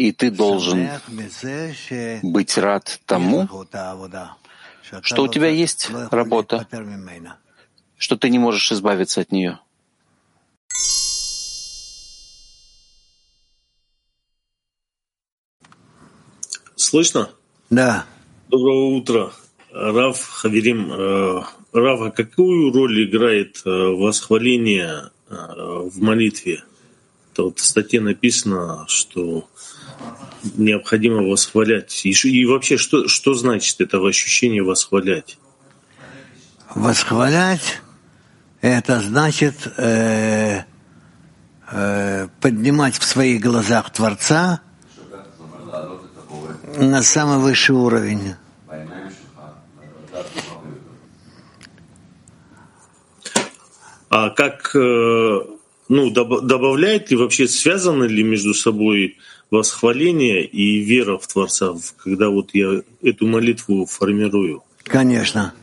[0.00, 0.88] и ты должен
[2.22, 3.46] быть рад тому,
[5.02, 6.66] что у тебя есть работа,
[7.98, 9.58] что ты не можешь избавиться от нее.
[16.76, 17.30] Слышно?
[17.68, 18.06] Да.
[18.48, 19.32] Доброго утра.
[19.70, 21.42] Рав Хаверим, э,
[21.72, 26.64] Рав, а какую роль играет э, восхваление э, в молитве?
[27.32, 29.48] Это вот в статье написано, что
[30.56, 32.04] необходимо восхвалять.
[32.04, 35.38] И, и вообще, что, что значит это ощущение восхвалять?
[36.74, 37.80] Восхвалять—
[38.60, 40.62] это значит э,
[41.70, 44.60] э, поднимать в своих глазах Творца
[46.76, 48.34] на самый высший уровень.
[54.08, 55.38] А как, э,
[55.88, 59.18] ну, добавляет ли вообще, связано ли между собой
[59.50, 64.62] восхваление и вера в Творца, когда вот я эту молитву формирую?
[64.84, 65.54] Конечно.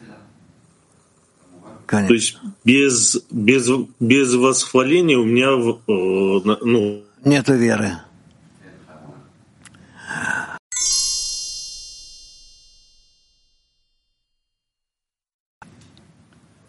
[1.86, 2.08] Конечно.
[2.08, 3.70] То есть без, без,
[4.00, 7.94] без восхваления у меня э, ну, нету веры.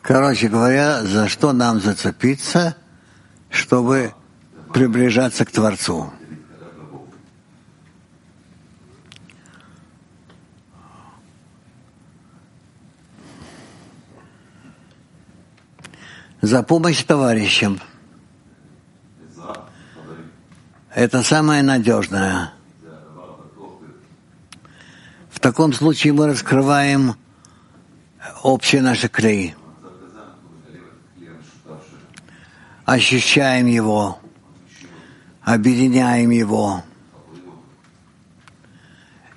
[0.02, 2.76] Короче говоря, за что нам зацепиться,
[3.50, 4.14] чтобы
[4.72, 6.10] приближаться к Творцу?
[16.40, 17.80] За помощь товарищам.
[20.94, 22.52] Это самое надежное.
[25.30, 27.14] В таком случае мы раскрываем
[28.42, 29.54] общие наши клей.
[32.88, 34.18] ощущаем его,
[35.42, 36.82] объединяем его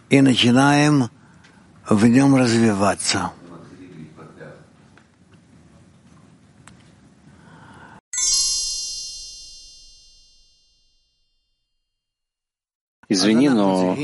[0.09, 1.09] и начинаем
[1.89, 3.33] в нем развиваться.
[13.11, 13.97] Извини, но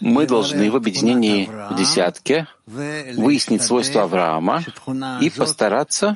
[0.00, 4.62] мы должны в объединении в десятке выяснить свойства Авраама
[5.22, 6.14] и постараться,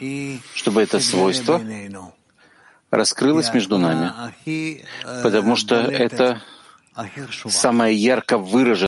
[0.55, 1.62] чтобы это свойство
[2.91, 4.12] раскрылось между нами,
[5.22, 6.43] потому что это
[7.49, 8.84] самое ярко выраженное